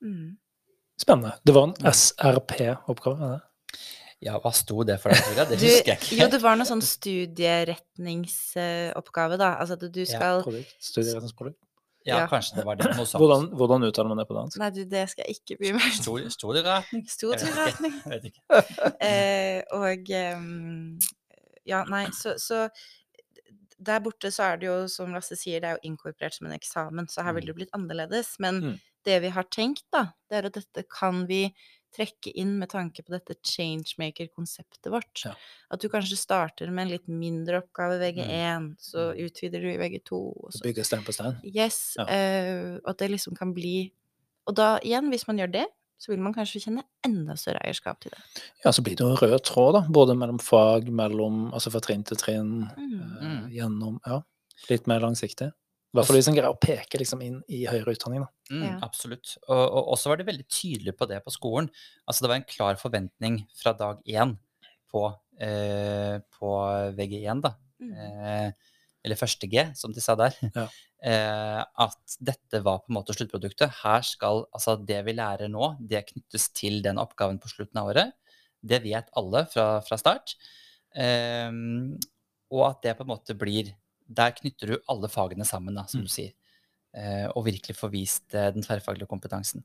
Mm. 0.01 0.37
Spennende. 0.97 1.31
Det 1.45 1.53
var 1.57 1.63
en 1.67 1.75
Mm. 1.81 1.87
SRP-oppgave. 1.91 3.17
er 3.21 3.29
det? 3.35 3.41
Ja, 4.25 4.33
hva 4.41 4.49
sto 4.55 4.81
det 4.87 4.95
for? 5.01 5.09
Deg, 5.13 5.21
det 5.51 5.59
husker 5.61 5.91
jeg 5.91 5.99
ikke. 6.01 6.15
jo, 6.23 6.27
det 6.33 6.39
var 6.41 6.55
noe 6.57 6.65
sånn 6.65 6.81
studieretningsoppgave, 6.81 9.35
da. 9.37 9.51
Altså 9.61 9.73
at 9.77 9.83
du 9.93 9.99
Ja, 10.01 10.05
skal 10.09 10.41
Produkt. 10.45 10.73
Studieretningsprodukt. 10.81 11.59
Ja, 12.07 12.19
ja. 12.23 12.27
kanskje 12.31 12.55
det 12.59 12.65
var 12.65 12.75
det. 12.79 12.87
Noe 12.95 13.05
sånt. 13.09 13.19
Hvordan, 13.21 13.47
hvordan 13.59 13.83
uttaler 13.89 14.09
man 14.13 14.21
det 14.21 14.27
på 14.29 14.37
dansk? 14.37 14.57
Nei, 14.61 14.69
du, 14.75 14.81
det 14.87 15.03
skal 15.11 15.25
jeg 15.27 15.39
ikke 15.41 15.57
bry 15.59 15.71
meg 15.75 15.87
om. 15.89 15.95
Stor, 15.99 16.27
stor 16.37 16.59
retning? 16.67 17.05
Studieretning. 17.17 17.97
Jeg 18.05 18.13
vet 18.15 18.29
ikke. 18.31 18.63
Eh, 19.09 19.61
og 19.75 20.09
ehm, 20.09 20.97
Ja, 21.67 21.83
nei, 21.91 22.05
så, 22.15 22.37
så 22.39 22.67
der 23.77 23.99
borte 24.01 24.31
så 24.33 24.43
er 24.53 24.57
det 24.61 24.67
jo, 24.69 24.77
som 24.89 25.11
Lasse 25.13 25.35
sier, 25.37 25.59
det 25.61 25.69
er 25.69 25.75
jo 25.77 25.89
inkorporert 25.91 26.33
som 26.37 26.47
en 26.49 26.55
eksamen, 26.55 27.09
så 27.11 27.21
her 27.27 27.35
vil 27.37 27.43
Mm. 27.43 27.47
det 27.51 27.55
blitt 27.59 27.75
annerledes. 27.77 28.35
Men 28.39 28.61
Mm. 28.63 28.79
det 29.05 29.21
vi 29.21 29.29
har 29.29 29.43
tenkt, 29.53 29.83
da, 29.93 30.05
det 30.29 30.37
er 30.39 30.45
at 30.49 30.53
dette 30.57 30.83
kan 30.89 31.25
vi 31.27 31.53
trekke 31.95 32.31
inn 32.35 32.57
med 32.59 32.69
tanke 32.69 33.03
på 33.03 33.09
dette 33.13 33.35
changemaker-konseptet 33.43 34.89
vårt. 34.91 35.23
Ja. 35.25 35.33
At 35.71 35.81
du 35.81 35.87
kanskje 35.89 36.17
starter 36.19 36.69
med 36.71 36.85
en 36.87 36.91
litt 36.95 37.07
mindre 37.07 37.61
oppgave 37.63 37.97
i 37.97 38.11
VG1, 38.11 38.75
så 38.79 39.13
Mm. 39.13 39.25
utvider 39.25 39.61
du 39.61 39.69
i 39.71 39.77
VG2, 39.77 40.11
og 40.43 40.51
så 40.53 40.61
Bygger 40.63 40.83
stein 40.83 41.03
på 41.03 41.13
stein? 41.13 41.37
Yes. 41.43 41.95
Ja. 41.97 42.05
eh, 42.07 42.79
at 42.85 42.97
det 42.97 43.11
liksom 43.11 43.35
kan 43.37 43.53
bli 43.53 43.91
Og 44.47 44.55
da 44.55 44.79
igjen, 44.79 45.09
hvis 45.11 45.27
man 45.27 45.37
gjør 45.37 45.51
det, 45.51 45.65
så 45.99 46.07
vil 46.13 46.19
man 46.19 46.33
kanskje 46.33 46.61
kjenne 46.63 46.83
enda 47.03 47.33
større 47.35 47.59
eierskap 47.65 47.99
til 47.99 48.11
det. 48.11 48.19
Ja, 48.63 48.71
så 48.71 48.81
blir 48.81 48.95
det 48.95 48.99
jo 49.03 49.09
en 49.09 49.17
rød 49.17 49.41
tråd, 49.43 49.73
da. 49.73 49.81
Både 49.91 50.15
mellom 50.15 50.39
fag, 50.39 50.87
mellom 50.89 51.51
Altså 51.53 51.69
fra 51.69 51.81
trinn 51.81 52.05
til 52.05 52.15
trinn, 52.15 52.71
Mm. 52.77 53.19
Mm. 53.21 53.49
gjennom 53.51 53.99
Ja, 54.07 54.21
litt 54.69 54.87
mer 54.87 54.99
langsiktig. 55.01 55.51
I 55.87 55.97
hvert 55.97 56.09
fall 56.09 56.17
hvis 56.19 56.27
en 56.29 56.35
greier 56.35 56.51
å 56.51 56.59
peke 56.59 56.99
liksom 56.99 57.21
inn 57.23 57.37
i 57.47 57.61
høyere 57.69 57.93
utdanning, 57.95 58.25
da. 58.25 58.31
Mm, 58.51 58.63
Ja. 58.67 58.73
Absolutt. 58.85 59.37
Og, 59.47 59.61
og 59.63 59.93
også 59.95 60.11
var 60.11 60.19
de 60.19 60.25
veldig 60.27 60.45
tydelige 60.51 60.97
på 60.99 61.07
det 61.09 61.21
på 61.23 61.31
skolen. 61.33 61.69
Altså 62.05 62.25
det 62.25 62.31
var 62.31 62.41
en 62.41 62.49
klar 62.49 62.79
forventning 62.81 63.39
fra 63.55 63.71
dag 63.77 64.01
én 64.05 64.35
på, 64.91 65.05
eh, 65.39 66.17
på 66.37 66.51
VG1, 66.97 67.41
da. 67.45 67.53
Mm. 67.79 67.93
Eh, 67.93 68.51
eller 69.07 69.19
første 69.19 69.47
G, 69.47 69.63
som 69.79 69.93
de 69.95 70.03
sa 70.03 70.17
der. 70.19 70.35
Ja. 70.53 70.67
Eh, 70.97 71.59
at 71.77 72.15
dette 72.25 72.57
var 72.65 72.79
på 72.81 72.89
en 72.89 72.95
måte 72.95 73.13
sluttproduktet. 73.13 73.69
Her 73.83 74.01
skal 74.01 74.39
altså 74.49 74.73
det 74.81 74.97
vi 75.05 75.13
lærer 75.13 75.45
nå, 75.53 75.75
det 75.77 76.07
knyttes 76.07 76.47
til 76.57 76.79
den 76.81 76.97
oppgaven 76.97 77.37
på 77.37 77.51
slutten 77.51 77.77
av 77.77 77.91
året. 77.91 78.15
Det 78.65 78.79
vet 78.81 79.11
alle 79.13 79.43
fra, 79.51 79.67
fra 79.85 79.99
start. 80.01 80.33
Eh, 80.97 81.53
og 82.49 82.63
at 82.65 82.81
det 82.81 82.95
på 82.97 83.05
en 83.05 83.11
måte 83.13 83.37
blir 83.37 83.69
Der 84.07 84.31
knytter 84.35 84.73
du 84.73 84.77
alle 84.87 85.09
fagene 85.11 85.45
sammen, 85.45 85.75
da, 85.75 85.85
som 85.87 86.01
Mm. 86.01 86.05
du 86.07 86.11
sier. 86.11 86.33
Eh, 86.95 87.27
og 87.35 87.45
virkelig 87.45 87.75
får 87.77 87.91
vist 87.91 88.33
eh, 88.33 88.51
den 88.55 88.63
tverrfaglige 88.63 89.07
kompetansen. 89.07 89.63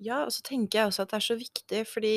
Ja, 0.00 0.24
og 0.24 0.32
så 0.32 0.42
tenker 0.42 0.78
jeg 0.78 0.86
også 0.90 1.02
at 1.04 1.10
det 1.12 1.16
er 1.20 1.26
så 1.28 1.36
viktig, 1.36 1.86
fordi 1.86 2.14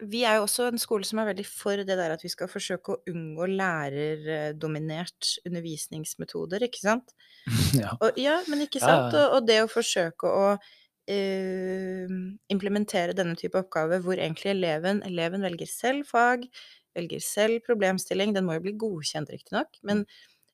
vi 0.00 0.22
er 0.24 0.38
jo 0.38 0.46
også 0.46 0.70
en 0.70 0.80
skole 0.80 1.04
som 1.04 1.20
er 1.20 1.28
veldig 1.28 1.44
for 1.46 1.76
det 1.84 1.96
der 1.98 2.14
at 2.14 2.22
vi 2.24 2.30
skal 2.32 2.48
forsøke 2.48 2.94
å 2.94 3.00
unngå 3.10 3.46
lærerdominert 3.52 5.34
undervisningsmetoder, 5.46 6.64
ikke 6.66 6.80
sant? 6.82 7.12
ja. 7.82 7.94
Og, 8.00 8.16
ja, 8.20 8.38
men 8.48 8.64
ikke 8.66 8.80
sant? 8.80 9.12
ja, 9.12 9.18
ja. 9.20 9.26
Og, 9.26 9.36
og 9.40 9.48
det 9.50 9.58
å 9.64 9.70
forsøke 9.70 10.30
å 10.30 10.46
uh, 10.56 12.14
implementere 12.54 13.16
denne 13.16 13.36
type 13.38 13.60
oppgave 13.60 14.00
hvor 14.04 14.16
egentlig 14.16 14.54
eleven, 14.54 15.02
eleven 15.06 15.44
velger 15.44 15.68
selv 15.68 16.08
fag, 16.08 16.48
velger 16.96 17.22
selv 17.24 17.64
problemstilling, 17.66 18.34
den 18.36 18.46
må 18.46 18.58
jo 18.58 18.64
bli 18.66 18.76
godkjent 18.80 19.32
riktignok, 19.32 19.78
men 19.86 20.04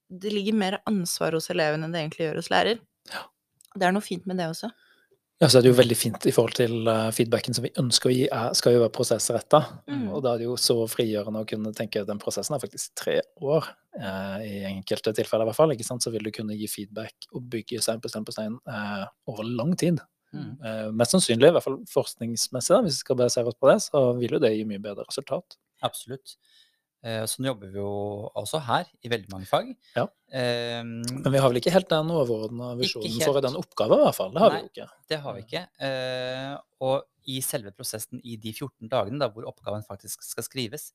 det 0.09 0.33
ligger 0.33 0.59
mer 0.59 0.79
ansvar 0.87 1.35
hos 1.35 1.51
eleven 1.51 1.83
enn 1.83 1.95
det 1.95 2.03
egentlig 2.05 2.29
gjør 2.29 2.41
hos 2.41 2.51
lærer. 2.53 2.83
Det 3.77 3.87
er 3.87 3.95
noe 3.95 4.05
fint 4.05 4.27
med 4.29 4.39
det 4.41 4.49
også. 4.53 4.71
Ja, 5.37 5.51
så 5.53 5.59
er 5.59 5.67
det 5.67 5.69
jo 5.69 5.77
veldig 5.77 5.97
fint 6.01 6.25
i 6.25 6.33
forhold 6.33 6.57
til 6.57 6.87
uh, 6.89 7.11
feedbacken 7.13 7.53
som 7.53 7.67
vi 7.67 7.71
ønsker 7.77 8.09
å 8.09 8.15
gi, 8.15 8.23
er, 8.33 8.55
skal 8.57 8.73
jo 8.73 8.81
være 8.87 8.95
prosessretta. 8.97 9.61
Mm. 9.85 10.07
Og 10.17 10.23
da 10.25 10.33
er 10.33 10.41
det 10.41 10.47
jo 10.47 10.55
så 10.61 10.79
frigjørende 10.89 11.43
å 11.45 11.49
kunne 11.49 11.75
tenke 11.77 12.01
at 12.01 12.09
den 12.09 12.21
prosessen 12.23 12.57
er 12.57 12.63
faktisk 12.63 12.95
tre 12.97 13.19
år. 13.45 13.69
eh, 14.01 14.47
I 14.47 14.55
enkelte 14.71 15.13
tilfeller 15.17 15.45
i 15.45 15.51
hvert 15.51 15.59
fall. 15.59 15.75
ikke 15.75 15.85
sant? 15.85 16.05
Så 16.05 16.13
vil 16.15 16.25
du 16.25 16.33
kunne 16.33 16.57
gi 16.57 16.71
feedback 16.73 17.29
og 17.35 17.45
bygge 17.53 17.83
stein 17.85 18.01
på 18.01 18.09
stein 18.09 18.25
på 18.25 18.33
stein 18.33 18.57
eh, 18.65 19.05
over 19.29 19.45
lang 19.45 19.77
tid. 19.77 20.01
Mm. 20.37 20.97
mest 20.99 21.15
sannsynlig, 21.15 21.49
i 21.49 21.55
hvert 21.55 21.65
fall 21.65 21.77
forskningsmessig, 21.89 22.75
da, 22.75 22.81
hvis 22.85 22.99
vi 22.99 23.05
skal 23.07 23.17
basere 23.17 23.49
oss 23.49 23.57
på 23.57 23.71
det, 23.71 23.77
så 23.81 24.01
vil 24.19 24.35
jo 24.37 24.41
det 24.43 24.51
gi 24.53 24.67
mye 24.69 24.83
bedre 24.83 25.07
resultat. 25.07 25.57
Absolutt. 25.83 26.37
Eh, 27.05 27.23
Sånn 27.29 27.47
jobber 27.47 27.71
vi 27.71 27.79
jo 27.79 28.31
også 28.35 28.59
her, 28.67 28.87
i 29.05 29.09
veldig 29.13 29.31
mange 29.31 29.47
fag. 29.47 29.69
Ja. 29.95 30.07
Eh, 30.33 30.83
Men 30.83 31.29
vi 31.33 31.39
har 31.39 31.49
vel 31.53 31.61
ikke 31.61 31.71
helt 31.75 31.89
den 31.93 32.09
overordna 32.11 32.73
visjonen 32.79 33.21
for 33.23 33.41
den 33.45 33.55
oppgaven, 33.61 34.01
i 34.01 34.07
hvert 34.09 34.17
fall. 34.17 34.33
Det 34.33 34.41
har 34.43 34.51
Nei. 34.51 34.57
vi 34.57 34.65
jo 34.65 34.73
ikke. 34.73 34.89
Det 35.13 35.19
har 35.23 35.35
vi 35.37 35.45
ikke. 35.45 35.63
Eh, 35.87 36.57
og 36.81 37.05
i 37.27 37.41
selve 37.43 37.71
prosessen 37.77 38.21
i 38.25 38.37
de 38.37 38.53
14 38.53 38.89
dagene 38.89 39.19
da, 39.21 39.29
hvor 39.29 39.47
oppgaven 39.51 39.85
faktisk 39.87 40.23
skal 40.23 40.45
skrives, 40.47 40.93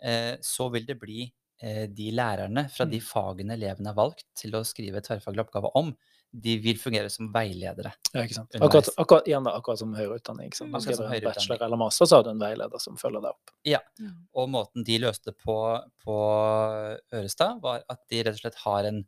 eh, 0.00 0.36
så 0.40 0.70
vil 0.72 0.86
det 0.86 0.98
bli 1.00 1.26
eh, 1.62 1.86
de 1.92 2.10
lærerne 2.16 2.70
fra 2.72 2.86
de 2.88 2.96
Mm. 2.96 3.04
fagene 3.04 3.52
elevene 3.52 3.86
har 3.92 3.94
valgt 3.98 4.24
til 4.34 4.52
å 4.56 4.62
skrive 4.64 5.02
tverrfaglig 5.04 5.42
oppgave 5.44 5.68
om, 5.76 5.90
de 6.30 6.56
vil 6.62 6.78
fungere 6.78 7.10
som 7.10 7.30
veiledere. 7.34 7.90
Ja, 8.14 8.22
ikke 8.22 8.36
sant? 8.36 8.54
Akkurat, 8.62 8.90
akkurat, 9.02 9.26
igjen 9.28 9.46
da, 9.46 9.54
akkurat 9.58 9.80
som 9.80 9.94
høyere 9.96 10.20
utdanning. 10.20 10.50
Ikke 10.50 10.60
sant? 10.60 10.70
Mm. 10.70 10.74
Du 10.74 10.78
Akkurat 10.78 10.84
som 10.84 11.00
skriver 11.00 11.08
en 11.08 11.14
høyere 11.14 11.32
bachelor 11.32 11.64
eller 11.66 11.80
master, 11.80 12.10
så 12.10 12.18
har 12.18 12.26
du 12.26 12.30
en 12.30 12.44
veileder 12.44 12.82
som 12.82 12.98
følger 13.00 13.24
deg 13.24 13.32
opp. 13.32 13.54
Ja, 13.66 13.80
Og 14.38 14.52
måten 14.52 14.86
de 14.86 15.00
løste 15.02 15.34
på 15.34 15.56
på 16.04 16.20
Ørestad, 17.18 17.58
var 17.64 17.82
at 17.90 18.00
de 18.12 18.22
rett 18.22 18.38
og 18.38 18.44
slett 18.44 18.62
har 18.62 18.88
en, 18.92 19.02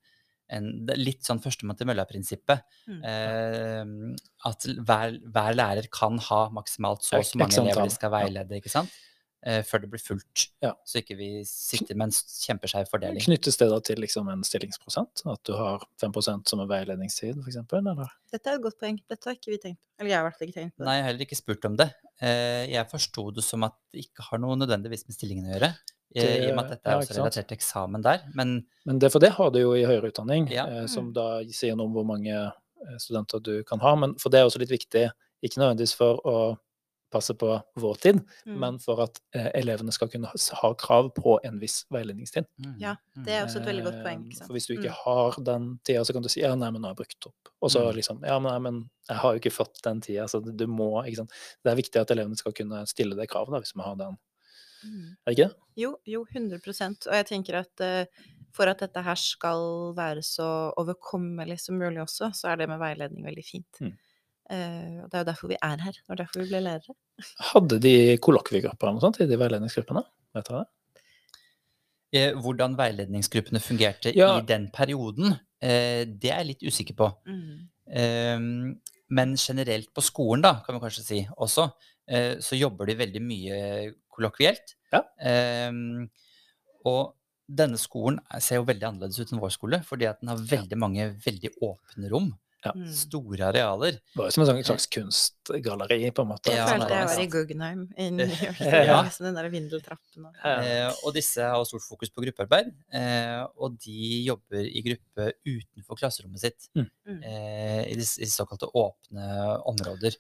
en 0.52 0.68
litt 0.98 1.22
sånn 1.24 1.40
førstemann 1.44 1.78
til 1.78 1.88
mølla-prinsippet. 1.92 2.66
Mm. 2.90 3.00
Eh, 3.12 4.26
at 4.50 4.68
hver, 4.82 5.16
hver 5.22 5.56
lærer 5.56 5.88
kan 5.94 6.18
ha 6.28 6.42
maksimalt 6.54 7.06
så 7.06 7.22
og 7.22 7.28
så 7.28 7.40
mange 7.40 7.62
elever 7.62 7.86
de 7.86 7.96
skal 7.96 8.14
veilede, 8.18 8.58
ikke 8.58 8.74
sant? 8.74 9.00
Eh, 9.44 9.62
før 9.66 9.80
det 9.82 9.88
blir 9.90 9.99
fullt. 9.99 10.42
Ja. 10.62 10.70
Så 10.87 11.00
ikke 11.00 11.16
vi 11.18 11.42
sitter 11.49 11.96
med 11.99 12.06
en 12.06 12.12
kjempeskeiv 12.14 12.87
fordeling. 12.87 13.25
Knyttes 13.25 13.56
det 13.58 13.66
da 13.72 13.80
til 13.82 13.99
liksom 13.99 14.28
en 14.30 14.44
stillingsprosent? 14.46 15.25
At 15.26 15.40
du 15.49 15.52
har 15.58 15.82
5% 15.99 16.46
som 16.49 16.61
er 16.62 16.68
veiledningstid, 16.70 17.40
f.eks.? 17.42 17.56
Eller? 17.75 18.12
Dette 18.30 18.46
er 18.52 18.54
et 18.61 18.62
godt 18.62 18.78
poeng. 18.78 19.00
Dette 19.11 19.26
har 19.26 19.34
ikke 19.34 19.50
vi 19.50 19.58
tenkt 19.58 19.80
på. 19.80 19.88
Eller 19.99 20.11
jeg 20.12 20.18
har 20.18 20.22
i 20.22 20.28
hvert 20.30 20.38
fall 20.38 20.46
ikke 20.49 20.61
tenkt 20.61 20.76
på 20.76 20.82
det. 20.84 20.87
Nei, 20.87 20.94
jeg 20.94 21.02
har 21.02 21.11
heller 21.11 21.26
ikke 21.26 21.40
spurt 21.40 21.64
om 21.66 21.76
det. 21.76 21.88
Eh, 22.22 22.70
jeg 22.70 22.90
forsto 22.94 23.25
det 23.34 23.42
som 23.44 23.66
at 23.66 23.75
det 23.90 24.04
ikke 24.06 24.28
har 24.30 24.38
noe 24.38 24.56
nødvendigvis 24.62 25.06
med 25.08 25.18
stillingen 25.18 25.50
å 25.50 25.54
gjøre. 25.56 25.72
eh, 26.14 26.46
I 26.46 26.50
og 26.52 26.56
med 26.56 26.64
at 26.64 26.70
dette 26.76 26.87
er 26.94 27.02
også 27.02 27.18
relatert 27.18 27.49
til 27.49 27.56
eksamen 27.58 28.02
der. 28.02 28.20
Men 28.34 28.64
Men 28.87 28.99
det, 29.00 29.11
for 29.11 29.18
det 29.18 29.32
har 29.32 29.50
du 29.50 29.58
jo 29.58 29.72
i 29.75 29.82
høyere 29.82 30.12
utdanning, 30.12 30.50
Ja. 30.52 30.87
som 30.87 31.08
Mm. 31.11 31.14
da 31.14 31.42
sier 31.50 31.75
noe 31.75 31.87
om 31.87 31.92
hvor 31.94 32.04
mange 32.06 32.52
studenter 32.99 33.42
du 33.42 33.64
kan 33.64 33.80
ha. 33.80 33.94
Men 33.96 34.14
for 34.14 34.28
det 34.30 34.38
er 34.38 34.44
også 34.46 34.58
litt 34.62 34.70
viktig, 34.70 35.11
ikke 35.42 35.58
nødvendigvis 35.58 35.94
for 35.96 36.20
å 36.25 36.58
passe 37.12 37.35
på 37.38 37.49
vår 37.78 38.00
tid, 38.02 38.21
Mm. 38.47 38.59
men 38.59 38.78
for 38.83 39.02
at 39.04 39.21
eh, 39.35 39.50
elevene 39.61 39.92
skal 39.92 40.09
kunne 40.09 40.26
ha, 40.31 40.38
ha 40.62 40.73
krav 40.75 41.12
på 41.14 41.38
en 41.45 41.59
viss 41.61 41.85
veiledningstid. 41.92 42.47
mm, 42.59 42.76
Ja. 42.81 42.97
Det 43.14 43.28
er 43.37 43.45
også 43.47 43.61
et 43.61 43.66
veldig 43.69 43.85
godt 43.85 44.00
poeng. 44.02 44.23
Eh, 44.25 44.28
ikke 44.31 44.37
sant? 44.40 44.47
For 44.49 44.54
hvis 44.57 44.66
du 44.66 44.75
ikke 44.75 44.90
Mm. 44.90 45.02
har 45.04 45.37
den 45.45 45.69
tida, 45.85 46.00
så 46.04 46.12
kan 46.12 46.23
du 46.23 46.28
si 46.28 46.40
ja, 46.40 46.54
nei, 46.54 46.71
men 46.71 46.81
nå 46.83 46.88
har 46.88 46.95
jeg 46.97 47.04
brukt 47.07 47.26
opp. 47.26 47.52
Og 47.62 47.71
så 47.71 47.85
Mm. 47.90 47.95
liksom 47.97 48.25
ja, 48.26 48.38
men, 48.38 48.52
nei, 48.52 48.59
men 48.71 48.90
jeg 49.09 49.16
har 49.19 49.33
jo 49.35 49.38
ikke 49.40 49.52
fått 49.64 49.83
den 49.83 50.00
tida, 50.00 50.25
så 50.26 50.40
du 50.42 50.66
må 50.66 51.04
ikke 51.07 51.16
sant. 51.16 51.31
Det 51.64 51.73
er 51.73 51.76
viktig 51.76 52.00
at 52.00 52.11
elevene 52.11 52.37
skal 52.37 52.52
kunne 52.52 52.87
stille 52.87 53.14
det 53.14 53.28
kravet, 53.28 53.50
da, 53.52 53.61
hvis 53.61 53.75
vi 53.76 53.83
har 53.83 53.97
den. 53.97 54.19
Mm. 54.85 55.16
Er 55.26 55.31
det 55.31 55.38
ikke 55.38 55.49
det? 55.49 55.57
Jo, 55.76 55.97
jo, 56.04 56.25
100 56.25 57.07
Og 57.07 57.14
jeg 57.14 57.26
tenker 57.26 57.54
at 57.54 57.81
uh, 57.81 58.04
for 58.52 58.64
at 58.69 58.78
dette 58.81 59.02
her 59.02 59.14
skal 59.14 59.95
være 59.95 60.23
så 60.23 60.73
overkommelig 60.76 61.61
som 61.61 61.78
mulig 61.78 62.02
også, 62.02 62.33
så 62.35 62.49
er 62.52 62.57
det 62.57 62.69
med 62.69 62.81
veiledning 62.81 63.25
veldig 63.25 63.45
fint. 63.45 63.81
Mm. 63.81 63.97
Eh, 64.50 64.99
og 65.04 65.11
det 65.11 65.14
er 65.14 65.22
jo 65.25 65.28
derfor 65.30 65.49
vi 65.49 65.56
er 65.62 65.76
her. 65.78 65.92
Det 65.92 66.11
er 66.11 66.20
derfor 66.25 66.42
vi 66.42 66.49
ble 66.50 66.61
lærere. 66.64 66.94
Hadde 67.52 67.78
de 67.80 67.94
kollokviegrupper 68.18 68.88
eller 68.88 68.99
noe 68.99 69.04
sånt 69.06 69.20
i 69.22 69.26
de 69.30 69.37
veiledningsgruppene? 69.40 70.02
Vet 70.34 70.49
dere 70.49 70.62
det? 70.64 70.68
Eh, 72.12 72.32
Hvordan 72.44 72.75
veiledningsgruppene 72.76 73.61
fungerte 73.62 74.12
Ja. 74.14 74.38
i 74.38 74.42
den 74.44 74.68
perioden, 74.70 75.38
eh, 75.62 76.04
det 76.04 76.30
er 76.30 76.42
jeg 76.44 76.46
litt 76.46 76.62
usikker 76.68 76.94
på. 76.96 77.12
Mm. 77.26 77.68
Ehm, 77.94 78.80
Men 79.12 79.34
generelt 79.37 79.90
på 79.92 80.00
skolen, 80.00 80.40
da, 80.40 80.62
kan 80.64 80.75
vi 80.75 80.80
kanskje 80.80 81.02
si 81.04 81.28
også, 81.37 81.70
eh, 82.08 82.37
så 82.40 82.56
jobber 82.58 82.87
de 82.87 82.94
veldig 82.96 83.20
mye 83.20 83.94
kollokvielt. 84.11 84.75
Ja. 84.92 85.02
Ehm, 85.20 86.08
Og 86.84 87.14
denne 87.49 87.76
skolen 87.78 88.18
er- 88.32 88.40
ser 88.40 88.56
jo 88.56 88.64
veldig 88.64 88.82
annerledes 88.82 89.20
ut 89.20 89.30
enn 89.32 89.38
vår 89.38 89.50
skole, 89.52 89.82
fordi 89.84 90.08
at 90.08 90.18
den 90.20 90.28
har 90.30 90.37
veldig 90.38 90.76
mange 90.78 91.14
veldig 91.25 91.50
åpne 91.62 92.11
rom. 92.11 92.34
Ja. 92.64 92.71
Mm. 92.78 92.87
Store 92.95 93.47
arealer. 93.49 93.97
jo 94.14 94.26
som 94.31 94.42
en 94.45 94.49
sånn 94.52 94.62
slags 94.64 94.87
kunstgalleri, 94.87 96.11
på 96.14 96.23
en 96.23 96.28
måte. 96.31 96.52
Jeg 96.54 96.66
følte 96.69 96.95
jeg 96.95 97.09
var 97.11 97.23
i 97.23 97.26
Guggenheim 97.33 97.81
i 97.99 98.09
New 98.14 98.26
York. 98.47 98.61
Ja. 98.62 98.99
Liksom 99.07 99.26
den 99.26 99.38
der 99.40 99.49
vindeltrappen 99.50 100.26
og 100.28 100.37
Ja. 100.45 100.52
Eh, 100.62 101.00
og 101.02 101.14
disse 101.16 101.42
har 101.42 101.64
stort 101.66 101.83
fokus 101.87 102.12
på 102.14 102.23
gruppearbeid, 102.23 102.71
eh, 102.95 103.40
og 103.59 103.78
de 103.83 104.25
jobber 104.28 104.62
i 104.69 104.83
gruppe 104.87 105.33
utenfor 105.47 105.99
klasserommet 105.99 106.40
sitt. 106.45 106.69
Mm. 106.78 106.88
Eh, 107.23 107.81
I 107.92 107.97
disse, 107.99 108.23
i 108.23 108.31
såkalte 108.31 108.71
åpne 108.71 109.59
områder. 109.66 110.16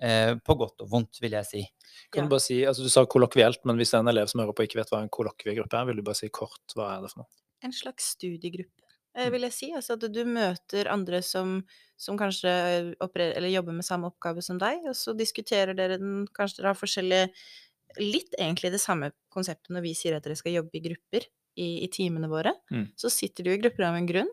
Eh, 0.00 0.34
på 0.46 0.54
godt 0.54 0.84
og 0.84 0.90
vondt, 0.92 1.18
vil 1.24 1.32
jeg 1.34 1.46
si. 1.48 1.62
Kan 2.12 2.28
du 2.28 2.30
bare 2.30 2.44
si, 2.44 2.60
altså 2.68 2.84
Du 2.84 2.88
sa 2.92 3.02
kollokvielt, 3.04 3.64
men 3.66 3.76
hvis 3.80 3.90
det 3.90 3.98
er 3.98 4.04
en 4.04 4.12
elev 4.12 4.28
som 4.30 4.38
hører 4.44 4.54
på 4.54 4.62
og 4.62 4.68
ikke 4.68 4.78
vet 4.78 4.92
hva 4.92 5.00
en 5.02 5.08
kollokviegruppe 5.10 5.74
er, 5.80 5.88
vil 5.88 5.96
du 5.98 6.04
bare 6.06 6.20
si 6.20 6.28
kort 6.28 6.76
hva 6.76 6.92
er 6.94 7.02
det 7.02 7.10
for 7.10 7.24
noe? 7.24 7.32
En 7.66 7.72
slags 7.74 8.12
studiegruppe, 8.14 8.70
eh, 8.70 8.84
Mm. 8.84 8.87
Vil 9.34 9.46
jeg 9.48 9.54
si. 9.56 9.68
Altså 9.74 9.96
at 9.98 10.04
du 10.14 10.20
møter 10.28 10.88
andre 10.92 11.20
som, 11.26 11.56
som 11.98 12.18
kanskje 12.20 12.52
opererer, 13.04 13.36
eller 13.40 13.52
jobber 13.52 13.74
med 13.78 13.86
samme 13.86 14.10
oppgave 14.12 14.42
som 14.44 14.58
deg, 14.62 14.84
og 14.88 14.94
så 14.96 15.14
diskuterer 15.18 15.74
dere 15.78 15.98
den 15.98 16.26
Kanskje 16.36 16.60
dere 16.62 16.72
har 16.74 16.78
forskjellige 16.78 17.30
Litt 18.04 18.34
egentlig 18.36 18.68
det 18.74 18.82
samme 18.82 19.08
konseptet 19.32 19.72
når 19.72 19.82
vi 19.86 19.94
sier 19.96 20.18
at 20.18 20.26
dere 20.26 20.36
skal 20.36 20.52
jobbe 20.52 20.76
i 20.76 20.82
grupper 20.84 21.24
i, 21.58 21.68
i 21.82 21.88
timene 21.90 22.28
våre. 22.30 22.52
Mm. 22.70 22.90
Så 23.00 23.08
sitter 23.10 23.46
du 23.46 23.50
i 23.50 23.58
grupper 23.58 23.86
av 23.88 23.96
en 23.96 24.06
grunn. 24.06 24.28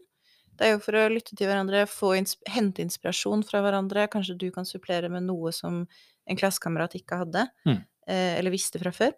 Det 0.60 0.68
er 0.68 0.74
jo 0.76 0.82
for 0.84 0.98
å 1.00 1.06
lytte 1.10 1.38
til 1.40 1.48
hverandre, 1.50 1.86
få 1.90 2.14
ins 2.20 2.36
hente 2.52 2.84
inspirasjon 2.84 3.46
fra 3.48 3.64
hverandre. 3.64 4.06
Kanskje 4.12 4.36
du 4.44 4.50
kan 4.54 4.68
supplere 4.68 5.08
med 5.10 5.24
noe 5.28 5.52
som 5.56 5.86
en 6.28 6.40
klassekamerat 6.40 6.98
ikke 7.00 7.22
hadde, 7.24 7.48
Mm. 7.66 7.80
eh, 8.12 8.38
eller 8.40 8.52
visste 8.54 8.80
fra 8.84 8.92
før. 8.92 9.16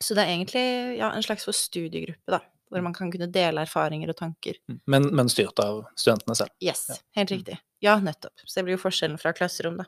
Så 0.00 0.14
det 0.14 0.24
er 0.24 0.32
egentlig 0.36 0.64
ja, 1.02 1.10
en 1.10 1.26
slags 1.26 1.44
for 1.44 1.52
studiegruppe, 1.56 2.30
da. 2.38 2.40
Hvor 2.70 2.82
man 2.82 2.92
kan 2.96 3.12
kunne 3.12 3.28
dele 3.30 3.62
erfaringer 3.62 4.10
og 4.10 4.16
tanker. 4.18 4.56
Men, 4.90 5.10
men 5.14 5.28
styrt 5.30 5.58
av 5.62 5.84
studentene 5.94 6.34
selv. 6.34 6.50
Yes, 6.60 6.86
Ja. 6.90 6.96
helt 7.20 7.30
Mm. 7.30 7.38
riktig. 7.38 7.58
Ja, 7.80 7.98
nettopp. 8.00 8.32
Så 8.44 8.54
det 8.58 8.64
blir 8.64 8.76
jo 8.76 8.82
forskjellen 8.88 9.18
fra 9.20 9.32
klasserom, 9.32 9.76
da. 9.78 9.84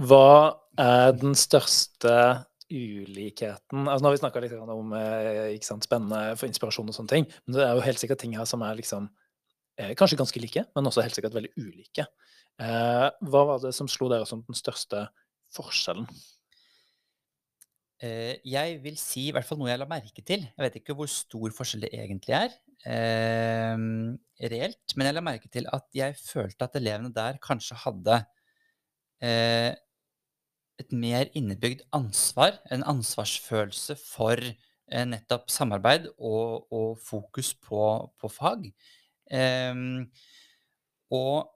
Hva 0.00 0.56
er 0.80 1.12
den 1.20 1.34
største 1.36 2.12
ulikheten 2.72 3.84
Altså 3.84 4.00
Nå 4.00 4.08
har 4.08 4.14
vi 4.16 4.20
snakka 4.22 4.40
litt 4.42 4.54
om 4.56 4.94
eh, 4.96 5.58
sant, 5.64 5.84
spennende 5.84 6.32
for 6.40 6.48
inspirasjon 6.48 6.88
og 6.88 6.96
sånne 6.96 7.12
ting, 7.12 7.26
men 7.44 7.56
det 7.58 7.66
er 7.66 7.74
jo 7.76 7.84
helt 7.84 8.00
sikkert 8.00 8.22
ting 8.24 8.36
her 8.38 8.48
som 8.48 8.64
er 8.64 8.78
liksom 8.78 9.10
eh, 9.76 9.92
kanskje 9.98 10.16
ganske 10.20 10.40
like, 10.40 10.64
men 10.76 10.88
også 10.88 11.04
helt 11.04 11.16
sikkert 11.18 11.36
veldig 11.36 11.52
ulike. 11.60 12.06
Eh, 12.60 13.08
hva 13.30 13.42
var 13.48 13.62
det 13.62 13.72
som 13.76 13.88
slo 13.90 14.10
dere 14.12 14.28
som 14.28 14.42
den 14.46 14.58
største 14.58 15.06
forskjellen? 15.54 16.08
Eh, 18.02 18.42
jeg 18.48 18.80
vil 18.82 18.98
si 18.98 19.28
i 19.28 19.32
hvert 19.34 19.46
fall 19.46 19.60
noe 19.60 19.70
jeg 19.70 19.80
la 19.80 19.88
merke 19.88 20.24
til. 20.26 20.44
Jeg 20.44 20.64
vet 20.66 20.80
ikke 20.80 20.96
hvor 20.98 21.10
stor 21.10 21.54
forskjell 21.54 21.86
det 21.86 21.92
egentlig 21.94 22.34
er 22.34 22.56
eh, 22.88 23.78
reelt, 24.52 24.96
men 24.96 25.08
jeg 25.08 25.16
la 25.16 25.24
merke 25.24 25.50
til 25.52 25.68
at 25.70 25.86
jeg 25.96 26.18
følte 26.18 26.66
at 26.66 26.78
elevene 26.80 27.12
der 27.14 27.38
kanskje 27.42 27.78
hadde 27.84 28.18
eh, 29.22 29.70
et 30.82 30.92
mer 30.92 31.30
innebygd 31.38 31.84
ansvar, 31.94 32.58
en 32.74 32.82
ansvarsfølelse 32.90 33.96
for 34.02 34.40
eh, 34.42 35.06
nettopp 35.06 35.50
samarbeid 35.52 36.10
og, 36.18 36.66
og 36.74 36.98
fokus 36.98 37.54
på, 37.54 37.84
på 38.18 38.32
fag. 38.32 38.66
Em, 39.32 40.08
og 41.12 41.52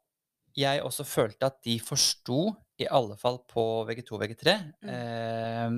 jeg 0.56 0.82
også 0.82 1.04
følte 1.06 1.46
at 1.50 1.58
de 1.64 1.78
forsto, 1.80 2.54
i 2.80 2.86
alle 2.90 3.16
fall 3.20 3.38
på 3.48 3.62
VG2 3.88 4.12
og 4.16 4.20
VG3, 4.22 4.54
Mm. 4.82 4.88
eh, 4.88 5.70